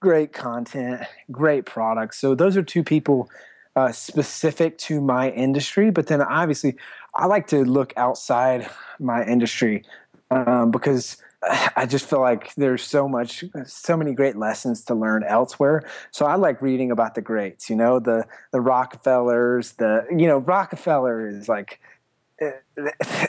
great 0.00 0.32
content, 0.32 1.02
great 1.30 1.66
products. 1.66 2.18
So 2.18 2.34
those 2.34 2.56
are 2.56 2.62
two 2.62 2.84
people 2.84 3.28
uh, 3.76 3.92
specific 3.92 4.78
to 4.78 5.00
my 5.00 5.30
industry. 5.30 5.90
But 5.90 6.06
then 6.08 6.22
obviously, 6.22 6.76
I 7.14 7.26
like 7.26 7.48
to 7.48 7.64
look 7.64 7.92
outside 7.96 8.68
my 8.98 9.24
industry 9.24 9.84
um, 10.30 10.70
because 10.70 11.16
I 11.42 11.86
just 11.86 12.08
feel 12.08 12.20
like 12.20 12.54
there's 12.54 12.82
so 12.82 13.08
much, 13.08 13.44
so 13.64 13.96
many 13.96 14.12
great 14.12 14.36
lessons 14.36 14.84
to 14.84 14.94
learn 14.94 15.24
elsewhere. 15.24 15.88
So 16.10 16.26
I 16.26 16.34
like 16.34 16.60
reading 16.60 16.90
about 16.90 17.14
the 17.14 17.22
greats, 17.22 17.70
you 17.70 17.76
know, 17.76 17.98
the 17.98 18.26
the 18.52 18.60
Rockefellers, 18.60 19.72
the 19.72 20.06
you 20.10 20.26
know 20.26 20.38
Rockefeller 20.38 21.26
is 21.26 21.48
like, 21.48 21.80
eh, 22.40 22.50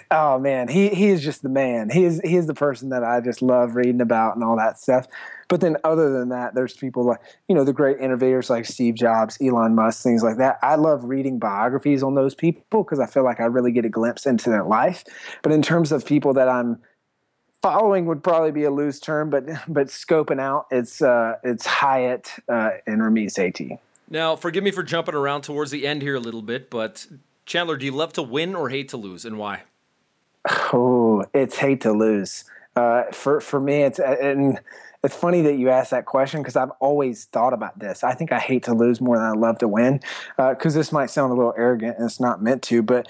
oh 0.11 0.39
man, 0.39 0.67
he 0.67 0.89
he 0.89 1.07
is 1.07 1.23
just 1.23 1.41
the 1.41 1.49
man. 1.49 1.89
He 1.89 2.03
is 2.03 2.19
he 2.21 2.35
is 2.35 2.47
the 2.47 2.53
person 2.53 2.89
that 2.89 3.03
I 3.03 3.21
just 3.21 3.41
love 3.41 3.75
reading 3.75 4.01
about 4.01 4.35
and 4.35 4.43
all 4.43 4.57
that 4.57 4.77
stuff. 4.77 5.07
But 5.47 5.61
then 5.61 5.77
other 5.83 6.11
than 6.11 6.29
that, 6.29 6.53
there's 6.53 6.75
people 6.75 7.05
like 7.05 7.21
you 7.47 7.55
know 7.55 7.63
the 7.63 7.71
great 7.71 8.01
innovators 8.01 8.49
like 8.49 8.65
Steve 8.65 8.95
Jobs, 8.95 9.37
Elon 9.41 9.73
Musk, 9.73 10.03
things 10.03 10.21
like 10.21 10.37
that. 10.37 10.59
I 10.61 10.75
love 10.75 11.05
reading 11.05 11.39
biographies 11.39 12.03
on 12.03 12.15
those 12.15 12.35
people 12.35 12.83
because 12.83 12.99
I 12.99 13.05
feel 13.05 13.23
like 13.23 13.39
I 13.39 13.45
really 13.45 13.71
get 13.71 13.85
a 13.85 13.89
glimpse 13.89 14.25
into 14.25 14.49
their 14.49 14.65
life. 14.65 15.05
But 15.43 15.53
in 15.53 15.61
terms 15.61 15.93
of 15.93 16.05
people 16.05 16.33
that 16.33 16.49
I'm 16.49 16.81
following 17.61 18.05
would 18.07 18.23
probably 18.23 18.51
be 18.51 18.63
a 18.63 18.71
loose 18.71 18.99
term, 18.99 19.29
but 19.29 19.45
but 19.67 19.87
scoping 19.87 20.39
out 20.39 20.67
it's 20.71 21.01
uh, 21.01 21.37
it's 21.43 21.65
Hyatt 21.65 22.33
uh, 22.49 22.71
and 22.87 23.01
Ramit 23.01 23.37
At. 23.39 23.79
Now, 24.09 24.35
forgive 24.35 24.63
me 24.63 24.71
for 24.71 24.83
jumping 24.83 25.15
around 25.15 25.43
towards 25.43 25.71
the 25.71 25.87
end 25.87 26.01
here 26.01 26.15
a 26.15 26.19
little 26.19 26.41
bit, 26.41 26.69
but 26.69 27.07
Chandler, 27.45 27.77
do 27.77 27.85
you 27.85 27.93
love 27.93 28.13
to 28.13 28.23
win 28.23 28.55
or 28.55 28.69
hate 28.69 28.89
to 28.89 28.97
lose, 28.97 29.25
and 29.25 29.37
why? 29.37 29.61
Oh, 30.73 31.23
it's 31.33 31.57
hate 31.57 31.81
to 31.81 31.91
lose. 31.91 32.45
Uh, 32.75 33.03
for 33.11 33.39
for 33.41 33.59
me, 33.59 33.83
it's 33.83 33.99
and 33.99 34.59
it's 35.03 35.15
funny 35.15 35.41
that 35.41 35.55
you 35.55 35.69
asked 35.69 35.91
that 35.91 36.05
question 36.05 36.41
because 36.41 36.55
I've 36.55 36.71
always 36.79 37.25
thought 37.25 37.53
about 37.53 37.79
this. 37.79 38.03
I 38.03 38.13
think 38.13 38.31
I 38.31 38.39
hate 38.39 38.63
to 38.63 38.73
lose 38.73 39.01
more 39.01 39.17
than 39.17 39.25
I 39.25 39.31
love 39.31 39.57
to 39.59 39.67
win 39.67 39.99
because 40.37 40.75
uh, 40.75 40.79
this 40.79 40.91
might 40.91 41.09
sound 41.09 41.31
a 41.31 41.35
little 41.35 41.53
arrogant 41.57 41.97
and 41.97 42.05
it's 42.05 42.19
not 42.19 42.41
meant 42.41 42.61
to, 42.63 42.81
but 42.81 43.07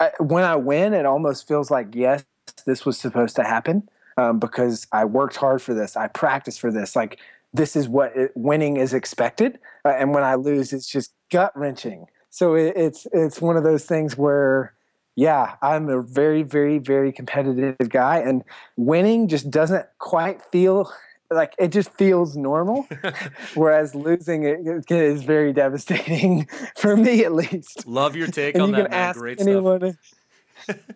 I, 0.00 0.10
when 0.18 0.42
I 0.42 0.56
win, 0.56 0.94
it 0.94 1.06
almost 1.06 1.46
feels 1.46 1.70
like 1.70 1.94
yes, 1.94 2.24
this 2.62 2.84
was 2.84 2.98
supposed 2.98 3.36
to 3.36 3.44
happen 3.44 3.88
um, 4.16 4.38
because 4.38 4.86
I 4.92 5.04
worked 5.04 5.36
hard 5.36 5.62
for 5.62 5.74
this. 5.74 5.96
I 5.96 6.08
practiced 6.08 6.60
for 6.60 6.70
this. 6.70 6.96
Like 6.96 7.18
this 7.52 7.76
is 7.76 7.88
what 7.88 8.16
it, 8.16 8.32
winning 8.34 8.76
is 8.76 8.94
expected. 8.94 9.58
Uh, 9.84 9.90
and 9.90 10.14
when 10.14 10.24
I 10.24 10.34
lose, 10.34 10.72
it's 10.72 10.86
just 10.86 11.12
gut 11.30 11.56
wrenching. 11.56 12.06
So 12.30 12.54
it, 12.54 12.74
it's 12.76 13.06
it's 13.12 13.40
one 13.40 13.56
of 13.56 13.62
those 13.62 13.84
things 13.84 14.16
where, 14.16 14.74
yeah, 15.16 15.56
I'm 15.60 15.88
a 15.88 16.02
very 16.02 16.42
very 16.42 16.78
very 16.78 17.12
competitive 17.12 17.88
guy, 17.88 18.18
and 18.18 18.42
winning 18.76 19.28
just 19.28 19.50
doesn't 19.50 19.86
quite 19.98 20.42
feel 20.50 20.90
like 21.30 21.54
it 21.58 21.68
just 21.68 21.90
feels 21.94 22.36
normal 22.36 22.86
whereas 23.54 23.94
losing 23.94 24.44
it 24.44 24.90
is 24.90 25.22
very 25.22 25.50
devastating 25.50 26.46
for 26.76 26.94
me 26.94 27.24
at 27.24 27.32
least 27.32 27.86
love 27.86 28.14
your 28.14 28.26
take 28.26 28.54
and 28.54 28.64
on 28.64 28.72
that 28.72 28.90
man. 28.90 29.14
great 29.14 29.40
anyone, 29.40 29.80
stuff 29.80 30.21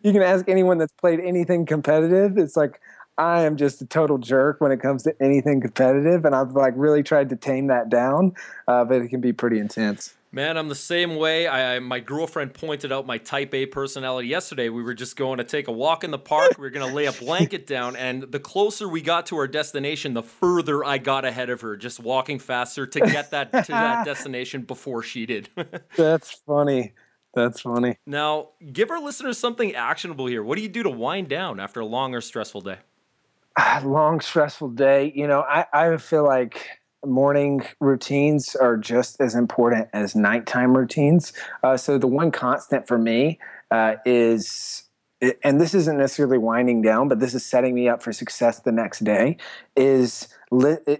you 0.02 0.12
can 0.12 0.22
ask 0.22 0.48
anyone 0.48 0.78
that's 0.78 0.92
played 0.92 1.20
anything 1.20 1.66
competitive. 1.66 2.38
It's 2.38 2.56
like 2.56 2.80
I 3.18 3.42
am 3.42 3.56
just 3.56 3.80
a 3.80 3.86
total 3.86 4.18
jerk 4.18 4.60
when 4.60 4.72
it 4.72 4.80
comes 4.80 5.02
to 5.04 5.14
anything 5.22 5.60
competitive, 5.60 6.24
and 6.24 6.34
I've 6.34 6.52
like 6.52 6.74
really 6.76 7.02
tried 7.02 7.30
to 7.30 7.36
tame 7.36 7.68
that 7.68 7.88
down, 7.88 8.34
uh, 8.68 8.84
but 8.84 9.00
it 9.00 9.08
can 9.08 9.20
be 9.20 9.32
pretty 9.32 9.58
intense. 9.58 10.14
Man, 10.32 10.58
I'm 10.58 10.68
the 10.68 10.74
same 10.74 11.16
way. 11.16 11.48
I, 11.48 11.78
my 11.78 11.98
girlfriend 11.98 12.52
pointed 12.52 12.92
out 12.92 13.06
my 13.06 13.16
type 13.16 13.54
A 13.54 13.64
personality 13.64 14.28
yesterday. 14.28 14.68
We 14.68 14.82
were 14.82 14.92
just 14.92 15.16
going 15.16 15.38
to 15.38 15.44
take 15.44 15.66
a 15.68 15.72
walk 15.72 16.04
in 16.04 16.10
the 16.10 16.18
park. 16.18 16.58
We 16.58 16.62
were 16.62 16.70
going 16.70 16.86
to 16.86 16.94
lay 16.94 17.06
a 17.06 17.12
blanket 17.12 17.66
down, 17.76 17.96
and 17.96 18.24
the 18.24 18.40
closer 18.40 18.86
we 18.86 19.00
got 19.00 19.24
to 19.26 19.36
our 19.36 19.48
destination, 19.48 20.12
the 20.12 20.22
further 20.22 20.84
I 20.84 20.98
got 20.98 21.24
ahead 21.24 21.48
of 21.48 21.62
her, 21.62 21.74
just 21.74 22.00
walking 22.00 22.38
faster 22.38 22.86
to 22.86 23.00
get 23.00 23.30
that 23.30 23.50
to 23.50 23.72
that 23.72 24.04
destination 24.04 24.60
before 24.62 25.02
she 25.02 25.24
did. 25.24 25.48
That's 25.96 26.32
funny. 26.32 26.92
That's 27.36 27.60
funny. 27.60 27.98
Now, 28.06 28.48
give 28.72 28.90
our 28.90 28.98
listeners 28.98 29.36
something 29.36 29.74
actionable 29.74 30.26
here. 30.26 30.42
What 30.42 30.56
do 30.56 30.62
you 30.62 30.70
do 30.70 30.82
to 30.82 30.90
wind 30.90 31.28
down 31.28 31.60
after 31.60 31.80
a 31.80 31.84
long 31.84 32.14
or 32.14 32.22
stressful 32.22 32.62
day? 32.62 32.78
A 33.58 33.82
long, 33.84 34.20
stressful 34.20 34.70
day. 34.70 35.12
You 35.14 35.26
know, 35.26 35.42
I, 35.42 35.66
I 35.70 35.96
feel 35.98 36.24
like 36.24 36.66
morning 37.04 37.62
routines 37.78 38.56
are 38.56 38.78
just 38.78 39.20
as 39.20 39.34
important 39.34 39.88
as 39.92 40.16
nighttime 40.16 40.74
routines. 40.74 41.34
Uh, 41.62 41.76
so 41.76 41.98
the 41.98 42.06
one 42.06 42.30
constant 42.30 42.88
for 42.88 42.96
me 42.96 43.38
uh, 43.70 43.96
is 44.06 44.84
and 45.42 45.60
this 45.60 45.74
isn't 45.74 45.96
necessarily 45.96 46.38
winding 46.38 46.82
down, 46.82 47.08
but 47.08 47.20
this 47.20 47.34
is 47.34 47.44
setting 47.44 47.74
me 47.74 47.88
up 47.88 48.02
for 48.02 48.12
success 48.12 48.60
the 48.60 48.72
next 48.72 49.04
day. 49.04 49.36
Is 49.76 50.28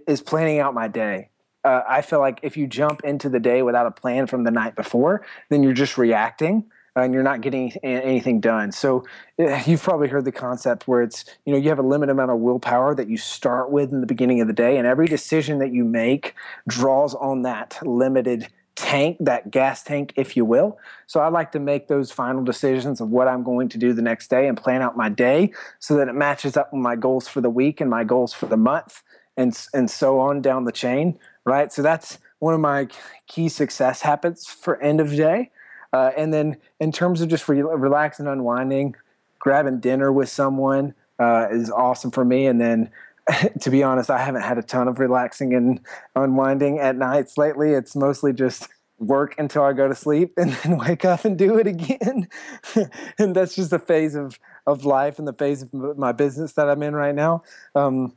is 0.06 0.20
planning 0.20 0.58
out 0.58 0.74
my 0.74 0.88
day 0.88 1.30
uh, 1.66 1.82
I 1.88 2.00
feel 2.00 2.20
like 2.20 2.38
if 2.42 2.56
you 2.56 2.68
jump 2.68 3.02
into 3.02 3.28
the 3.28 3.40
day 3.40 3.60
without 3.62 3.86
a 3.86 3.90
plan 3.90 4.28
from 4.28 4.44
the 4.44 4.52
night 4.52 4.76
before, 4.76 5.26
then 5.48 5.64
you're 5.64 5.72
just 5.72 5.98
reacting 5.98 6.64
and 6.94 7.12
you're 7.12 7.24
not 7.24 7.40
getting 7.40 7.72
anything 7.82 8.40
done. 8.40 8.70
So 8.70 9.04
eh, 9.38 9.64
you've 9.66 9.82
probably 9.82 10.06
heard 10.06 10.24
the 10.24 10.32
concept 10.32 10.86
where 10.86 11.02
it's, 11.02 11.24
you 11.44 11.52
know, 11.52 11.58
you 11.58 11.68
have 11.68 11.80
a 11.80 11.82
limited 11.82 12.12
amount 12.12 12.30
of 12.30 12.38
willpower 12.38 12.94
that 12.94 13.08
you 13.08 13.16
start 13.16 13.70
with 13.72 13.92
in 13.92 14.00
the 14.00 14.06
beginning 14.06 14.40
of 14.40 14.46
the 14.46 14.52
day, 14.52 14.78
and 14.78 14.86
every 14.86 15.06
decision 15.06 15.58
that 15.58 15.72
you 15.72 15.84
make 15.84 16.34
draws 16.68 17.14
on 17.14 17.42
that 17.42 17.78
limited 17.82 18.46
tank, 18.76 19.16
that 19.18 19.50
gas 19.50 19.82
tank, 19.82 20.12
if 20.14 20.36
you 20.36 20.44
will. 20.44 20.78
So 21.08 21.18
I 21.18 21.28
like 21.28 21.50
to 21.52 21.58
make 21.58 21.88
those 21.88 22.12
final 22.12 22.44
decisions 22.44 23.00
of 23.00 23.10
what 23.10 23.26
I'm 23.26 23.42
going 23.42 23.70
to 23.70 23.78
do 23.78 23.92
the 23.92 24.02
next 24.02 24.28
day 24.28 24.46
and 24.46 24.56
plan 24.56 24.82
out 24.82 24.96
my 24.96 25.08
day 25.08 25.52
so 25.80 25.96
that 25.96 26.06
it 26.08 26.14
matches 26.14 26.56
up 26.56 26.72
with 26.72 26.80
my 26.80 26.94
goals 26.94 27.26
for 27.26 27.40
the 27.40 27.50
week 27.50 27.80
and 27.80 27.90
my 27.90 28.04
goals 28.04 28.32
for 28.32 28.46
the 28.46 28.56
month 28.56 29.02
and 29.36 29.66
and 29.74 29.90
so 29.90 30.18
on 30.18 30.40
down 30.40 30.64
the 30.64 30.72
chain 30.72 31.18
right? 31.46 31.72
So 31.72 31.80
that's 31.80 32.18
one 32.40 32.52
of 32.52 32.60
my 32.60 32.88
key 33.26 33.48
success 33.48 34.02
habits 34.02 34.50
for 34.50 34.80
end 34.82 35.00
of 35.00 35.10
day. 35.10 35.50
Uh, 35.92 36.10
and 36.16 36.34
then 36.34 36.58
in 36.80 36.92
terms 36.92 37.22
of 37.22 37.28
just 37.28 37.48
re- 37.48 37.62
relaxing, 37.62 38.26
unwinding, 38.26 38.94
grabbing 39.38 39.80
dinner 39.80 40.12
with 40.12 40.28
someone 40.28 40.94
uh, 41.18 41.46
is 41.50 41.70
awesome 41.70 42.10
for 42.10 42.24
me. 42.24 42.46
And 42.46 42.60
then, 42.60 42.90
to 43.60 43.70
be 43.70 43.82
honest, 43.82 44.10
I 44.10 44.18
haven't 44.18 44.42
had 44.42 44.58
a 44.58 44.62
ton 44.62 44.88
of 44.88 44.98
relaxing 44.98 45.54
and 45.54 45.80
unwinding 46.14 46.78
at 46.78 46.96
nights 46.96 47.38
lately. 47.38 47.72
It's 47.72 47.96
mostly 47.96 48.32
just 48.32 48.68
work 48.98 49.34
until 49.38 49.62
I 49.62 49.72
go 49.72 49.88
to 49.88 49.94
sleep 49.94 50.34
and 50.36 50.52
then 50.52 50.78
wake 50.86 51.04
up 51.04 51.24
and 51.24 51.38
do 51.38 51.58
it 51.58 51.66
again. 51.66 52.28
and 53.18 53.34
that's 53.34 53.54
just 53.54 53.72
a 53.72 53.78
phase 53.78 54.14
of, 54.14 54.38
of 54.66 54.84
life 54.84 55.18
and 55.18 55.28
the 55.28 55.32
phase 55.32 55.62
of 55.62 55.72
my 55.96 56.12
business 56.12 56.52
that 56.54 56.68
I'm 56.68 56.82
in 56.82 56.94
right 56.94 57.14
now. 57.14 57.42
Um, 57.74 58.16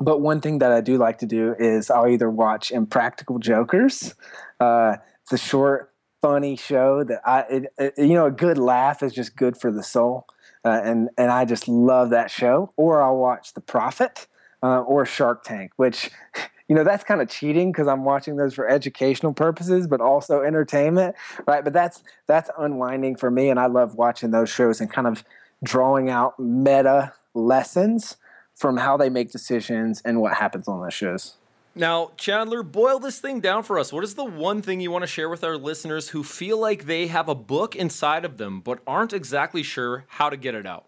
but 0.00 0.20
one 0.20 0.40
thing 0.40 0.58
that 0.58 0.72
I 0.72 0.80
do 0.80 0.96
like 0.96 1.18
to 1.18 1.26
do 1.26 1.54
is 1.58 1.90
I'll 1.90 2.08
either 2.08 2.30
watch 2.30 2.70
Impractical 2.70 3.38
Jokers. 3.38 4.14
Uh, 4.58 4.96
a 5.32 5.38
short, 5.38 5.92
funny 6.20 6.56
show 6.56 7.04
that 7.04 7.20
I, 7.24 7.40
it, 7.42 7.72
it, 7.78 7.94
you 7.98 8.14
know, 8.14 8.26
a 8.26 8.30
good 8.30 8.58
laugh 8.58 9.02
is 9.02 9.12
just 9.12 9.36
good 9.36 9.56
for 9.56 9.70
the 9.70 9.82
soul, 9.82 10.26
uh, 10.64 10.80
and 10.82 11.08
and 11.16 11.30
I 11.30 11.44
just 11.44 11.68
love 11.68 12.10
that 12.10 12.30
show. 12.30 12.72
Or 12.76 13.02
I'll 13.02 13.16
watch 13.16 13.54
The 13.54 13.60
Profit 13.60 14.26
uh, 14.62 14.80
or 14.80 15.06
Shark 15.06 15.44
Tank, 15.44 15.72
which. 15.76 16.10
You 16.68 16.76
know 16.76 16.84
that's 16.84 17.02
kind 17.02 17.20
of 17.20 17.28
cheating 17.28 17.72
because 17.72 17.88
I'm 17.88 18.04
watching 18.04 18.36
those 18.36 18.54
for 18.54 18.68
educational 18.68 19.32
purposes, 19.32 19.88
but 19.88 20.00
also 20.00 20.42
entertainment, 20.42 21.16
right? 21.44 21.64
But 21.64 21.72
that's 21.72 22.04
that's 22.28 22.48
unwinding 22.56 23.16
for 23.16 23.28
me, 23.28 23.50
and 23.50 23.58
I 23.58 23.66
love 23.66 23.96
watching 23.96 24.30
those 24.30 24.50
shows 24.50 24.80
and 24.80 24.88
kind 24.88 25.08
of 25.08 25.24
drawing 25.64 26.10
out 26.10 26.38
meta 26.38 27.12
lessons 27.34 28.18
from 28.60 28.76
how 28.76 28.98
they 28.98 29.08
make 29.08 29.32
decisions 29.32 30.02
and 30.04 30.20
what 30.20 30.34
happens 30.34 30.68
on 30.68 30.82
those 30.82 30.92
shows. 30.92 31.36
Now, 31.74 32.10
Chandler, 32.18 32.62
boil 32.62 32.98
this 32.98 33.18
thing 33.18 33.40
down 33.40 33.62
for 33.62 33.78
us. 33.78 33.90
What 33.90 34.04
is 34.04 34.14
the 34.14 34.24
one 34.24 34.60
thing 34.60 34.80
you 34.80 34.90
want 34.90 35.02
to 35.02 35.06
share 35.06 35.30
with 35.30 35.42
our 35.42 35.56
listeners 35.56 36.10
who 36.10 36.22
feel 36.22 36.58
like 36.58 36.84
they 36.84 37.06
have 37.06 37.26
a 37.26 37.34
book 37.34 37.74
inside 37.74 38.26
of 38.26 38.36
them 38.36 38.60
but 38.60 38.80
aren't 38.86 39.14
exactly 39.14 39.62
sure 39.62 40.04
how 40.08 40.28
to 40.28 40.36
get 40.36 40.54
it 40.54 40.66
out? 40.66 40.84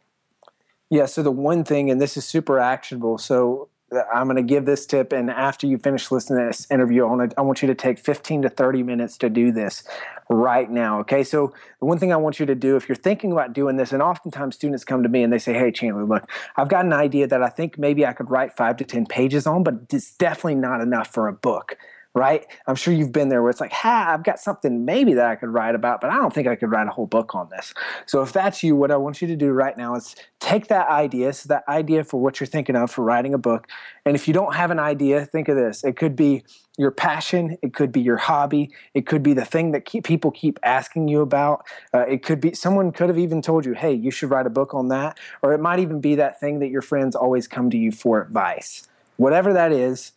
Yeah. 0.90 1.06
So 1.06 1.22
the 1.22 1.30
one 1.30 1.64
thing, 1.64 1.90
and 1.90 1.98
this 1.98 2.18
is 2.18 2.26
super 2.26 2.58
actionable. 2.58 3.16
So 3.16 3.70
I'm 4.12 4.26
going 4.26 4.36
to 4.36 4.42
give 4.42 4.64
this 4.64 4.86
tip, 4.86 5.12
and 5.12 5.30
after 5.30 5.66
you 5.66 5.78
finish 5.78 6.10
listening 6.10 6.40
to 6.40 6.46
this 6.46 6.70
interview, 6.70 7.04
I 7.04 7.10
want, 7.10 7.30
to, 7.30 7.38
I 7.38 7.42
want 7.42 7.62
you 7.62 7.68
to 7.68 7.74
take 7.74 7.98
15 7.98 8.42
to 8.42 8.48
30 8.48 8.82
minutes 8.82 9.18
to 9.18 9.28
do 9.28 9.52
this 9.52 9.84
right 10.28 10.70
now. 10.70 11.00
Okay, 11.00 11.22
so 11.24 11.52
the 11.78 11.86
one 11.86 11.98
thing 11.98 12.12
I 12.12 12.16
want 12.16 12.40
you 12.40 12.46
to 12.46 12.54
do 12.54 12.76
if 12.76 12.88
you're 12.88 12.96
thinking 12.96 13.32
about 13.32 13.52
doing 13.52 13.76
this, 13.76 13.92
and 13.92 14.02
oftentimes 14.02 14.54
students 14.54 14.84
come 14.84 15.02
to 15.02 15.08
me 15.08 15.22
and 15.22 15.32
they 15.32 15.38
say, 15.38 15.52
Hey, 15.52 15.70
Chandler, 15.70 16.04
look, 16.04 16.30
I've 16.56 16.68
got 16.68 16.84
an 16.84 16.92
idea 16.92 17.26
that 17.26 17.42
I 17.42 17.48
think 17.48 17.78
maybe 17.78 18.06
I 18.06 18.12
could 18.12 18.30
write 18.30 18.56
five 18.56 18.76
to 18.78 18.84
10 18.84 19.06
pages 19.06 19.46
on, 19.46 19.62
but 19.62 19.74
it's 19.90 20.16
definitely 20.16 20.56
not 20.56 20.80
enough 20.80 21.12
for 21.12 21.28
a 21.28 21.32
book 21.32 21.76
right? 22.14 22.46
I'm 22.66 22.74
sure 22.74 22.92
you've 22.92 23.12
been 23.12 23.30
there 23.30 23.42
where 23.42 23.50
it's 23.50 23.60
like, 23.60 23.72
ha, 23.72 24.10
I've 24.10 24.22
got 24.22 24.38
something 24.38 24.84
maybe 24.84 25.14
that 25.14 25.26
I 25.26 25.34
could 25.34 25.48
write 25.48 25.74
about, 25.74 26.00
but 26.00 26.10
I 26.10 26.16
don't 26.16 26.32
think 26.32 26.46
I 26.46 26.56
could 26.56 26.70
write 26.70 26.86
a 26.86 26.90
whole 26.90 27.06
book 27.06 27.34
on 27.34 27.48
this. 27.48 27.72
So 28.06 28.22
if 28.22 28.32
that's 28.32 28.62
you, 28.62 28.76
what 28.76 28.90
I 28.90 28.96
want 28.96 29.22
you 29.22 29.28
to 29.28 29.36
do 29.36 29.50
right 29.52 29.76
now 29.76 29.94
is 29.94 30.14
take 30.38 30.68
that 30.68 30.88
idea, 30.88 31.32
so 31.32 31.48
that 31.48 31.64
idea 31.68 32.04
for 32.04 32.20
what 32.20 32.38
you're 32.38 32.46
thinking 32.46 32.76
of 32.76 32.90
for 32.90 33.02
writing 33.02 33.32
a 33.32 33.38
book. 33.38 33.66
And 34.04 34.14
if 34.14 34.28
you 34.28 34.34
don't 34.34 34.54
have 34.54 34.70
an 34.70 34.78
idea, 34.78 35.24
think 35.24 35.48
of 35.48 35.56
this. 35.56 35.84
It 35.84 35.96
could 35.96 36.14
be 36.14 36.44
your 36.76 36.90
passion, 36.90 37.56
it 37.62 37.74
could 37.74 37.92
be 37.92 38.00
your 38.00 38.16
hobby, 38.16 38.70
it 38.94 39.06
could 39.06 39.22
be 39.22 39.34
the 39.34 39.44
thing 39.44 39.72
that 39.72 39.84
keep, 39.84 40.04
people 40.04 40.30
keep 40.30 40.58
asking 40.62 41.08
you 41.08 41.20
about. 41.20 41.66
Uh, 41.94 42.00
it 42.00 42.22
could 42.22 42.40
be 42.40 42.52
someone 42.54 42.92
could 42.92 43.08
have 43.08 43.18
even 43.18 43.40
told 43.40 43.64
you, 43.64 43.72
hey, 43.72 43.92
you 43.92 44.10
should 44.10 44.30
write 44.30 44.46
a 44.46 44.50
book 44.50 44.74
on 44.74 44.88
that. 44.88 45.18
Or 45.42 45.52
it 45.54 45.60
might 45.60 45.78
even 45.78 46.00
be 46.00 46.14
that 46.16 46.40
thing 46.40 46.58
that 46.58 46.68
your 46.68 46.82
friends 46.82 47.16
always 47.16 47.48
come 47.48 47.70
to 47.70 47.78
you 47.78 47.90
for 47.90 48.20
advice. 48.20 48.86
Whatever 49.16 49.52
that 49.52 49.72
is, 49.72 50.12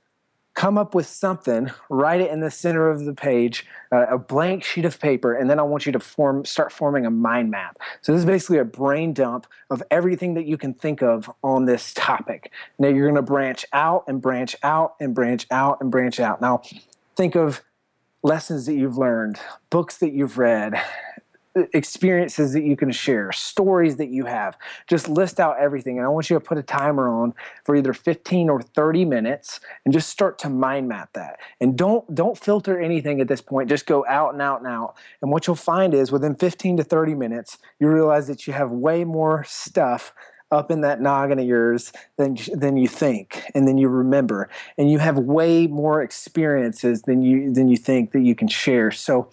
come 0.56 0.78
up 0.78 0.96
with 0.96 1.06
something, 1.06 1.70
write 1.90 2.22
it 2.22 2.32
in 2.32 2.40
the 2.40 2.50
center 2.50 2.90
of 2.90 3.04
the 3.04 3.14
page, 3.14 3.66
uh, 3.92 4.06
a 4.10 4.18
blank 4.18 4.64
sheet 4.64 4.86
of 4.86 5.00
paper, 5.00 5.36
and 5.36 5.50
then 5.50 5.60
I 5.60 5.64
want 5.64 5.86
you 5.86 5.92
to 5.92 6.00
form, 6.00 6.46
start 6.46 6.72
forming 6.72 7.06
a 7.06 7.12
mind 7.12 7.52
map. 7.52 7.78
So 8.02 8.14
this 8.14 8.20
is 8.20 8.26
basically 8.26 8.58
a 8.60 8.66
brain 8.66 9.14
dump 9.14 9.48
of 9.70 9.84
everything 9.92 10.34
that 10.36 10.46
you 10.46 10.58
can 10.58 10.74
think 10.74 11.04
of 11.04 11.30
on 11.44 11.66
this 11.66 11.94
topic. 11.94 12.52
Now 12.80 12.88
you're 12.88 13.06
going 13.06 13.16
to 13.16 13.22
branch 13.22 13.66
out 13.74 14.06
and 14.08 14.22
branch 14.22 14.56
out 14.64 14.96
and 15.00 15.14
branch 15.14 15.46
out 15.52 15.80
and 15.82 15.92
branch 15.92 16.20
out. 16.20 16.40
Now 16.40 16.62
think 17.16 17.36
of 17.36 17.62
lessons 18.24 18.66
that 18.66 18.76
you've 18.76 18.98
learned, 18.98 19.40
books 19.70 19.98
that 19.98 20.14
you've 20.14 20.38
read, 20.38 20.82
experiences 21.74 22.54
that 22.54 22.64
you 22.64 22.76
can 22.76 22.92
share, 22.92 23.32
stories 23.32 23.96
that 23.98 24.10
you 24.10 24.26
have. 24.26 24.58
Just 24.88 25.08
list 25.08 25.40
out 25.40 25.58
everything. 25.60 25.98
And 25.98 26.06
I 26.06 26.10
want 26.10 26.30
you 26.30 26.36
to 26.36 26.44
put 26.44 26.58
a 26.58 26.64
timer 26.64 27.08
on 27.08 27.34
for 27.64 27.76
either 27.76 27.94
15 27.94 28.50
or 28.50 28.62
30 28.62 29.06
minutes 29.06 29.60
and 29.86 29.94
just 29.94 30.10
start 30.10 30.38
to 30.40 30.50
mind 30.50 30.88
map 30.88 31.14
that. 31.14 31.40
And 31.62 31.78
don't 31.78 32.14
don't 32.14 32.38
filter 32.38 32.80
anything 32.80 33.22
at 33.22 33.28
this 33.28 33.42
point. 33.42 33.70
Just 33.70 33.86
go 33.86 34.06
out 34.08 34.34
and 34.34 34.42
out 34.42 34.60
and 34.60 34.68
out. 34.68 34.96
And 35.22 35.32
what 35.32 35.48
you'll 35.48 35.56
find 35.56 35.94
is 35.94 36.12
within 36.12 36.36
15 36.36 36.78
to 36.78 36.84
30 36.84 37.16
minutes, 37.16 37.58
you 37.80 37.88
realize 37.88 38.28
that 38.28 38.48
you 38.48 38.54
have 38.54 38.72
way 38.72 39.04
more 39.04 39.44
stuff 39.46 40.14
up 40.52 40.70
in 40.72 40.82
that 40.82 41.02
noggin 41.02 41.40
of 41.40 41.46
yours 41.46 41.92
than 42.18 42.38
than 42.54 42.78
you 42.78 42.88
think 42.88 43.44
and 43.56 43.68
then 43.68 43.78
you 43.78 43.88
remember 43.88 44.48
and 44.78 44.92
you 44.92 45.00
have 45.00 45.18
way 45.18 45.66
more 45.66 46.04
experiences 46.04 47.02
than 47.04 47.22
you 47.22 47.52
than 47.52 47.68
you 47.68 47.76
think 47.76 48.12
that 48.12 48.22
you 48.22 48.36
can 48.36 48.48
share 48.48 48.92
so 48.92 49.28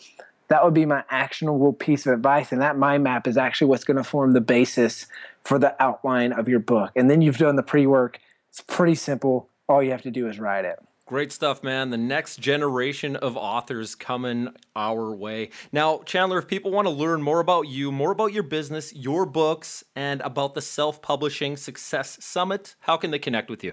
that 0.53 0.63
would 0.63 0.75
be 0.75 0.85
my 0.85 1.03
actionable 1.09 1.73
piece 1.73 2.05
of 2.05 2.13
advice. 2.13 2.53
And 2.53 2.61
that 2.61 2.77
mind 2.77 3.03
map 3.03 3.27
is 3.27 3.39
actually 3.39 3.69
what's 3.69 3.85
going 3.85 3.97
to 3.97 4.05
form 4.05 4.35
the 4.35 4.41
basis 4.43 5.07
for 5.45 5.59
the 5.59 5.75
outline 5.83 6.31
of 6.31 6.47
your 6.47 6.59
book. 6.59 6.93
And 6.95 7.11
then 7.11 7.23
you've 7.23 7.39
done 7.39 7.57
the 7.57 7.63
pre 7.63 7.87
work. 7.87 8.21
It's 8.51 8.61
pretty 8.61 8.95
simple. 8.95 9.49
All 9.67 9.83
you 9.83 9.93
have 9.93 10.03
to 10.03 10.11
do 10.11 10.29
is 10.29 10.39
write 10.39 10.67
it. 10.67 10.79
Great 11.07 11.33
stuff, 11.33 11.63
man. 11.63 11.89
The 11.89 11.97
next 11.97 12.39
generation 12.39 13.17
of 13.17 13.35
authors 13.35 13.95
coming 13.95 14.51
our 14.77 15.15
way. 15.15 15.49
Now, 15.73 16.03
Chandler, 16.05 16.37
if 16.37 16.49
people 16.49 16.71
want 16.71 16.85
to 16.85 16.93
learn 16.93 17.23
more 17.23 17.41
about 17.41 17.69
you, 17.69 17.91
more 17.91 18.11
about 18.11 18.35
your 18.35 18.43
business, 18.43 18.95
your 18.95 19.25
books, 19.25 19.83
and 19.97 20.21
about 20.21 20.53
the 20.53 20.61
Self 20.61 21.01
Publishing 21.01 21.57
Success 21.57 22.19
Summit, 22.21 22.75
how 22.81 22.99
can 22.99 23.11
they 23.11 23.19
connect 23.19 23.49
with 23.49 23.65
you? 23.65 23.73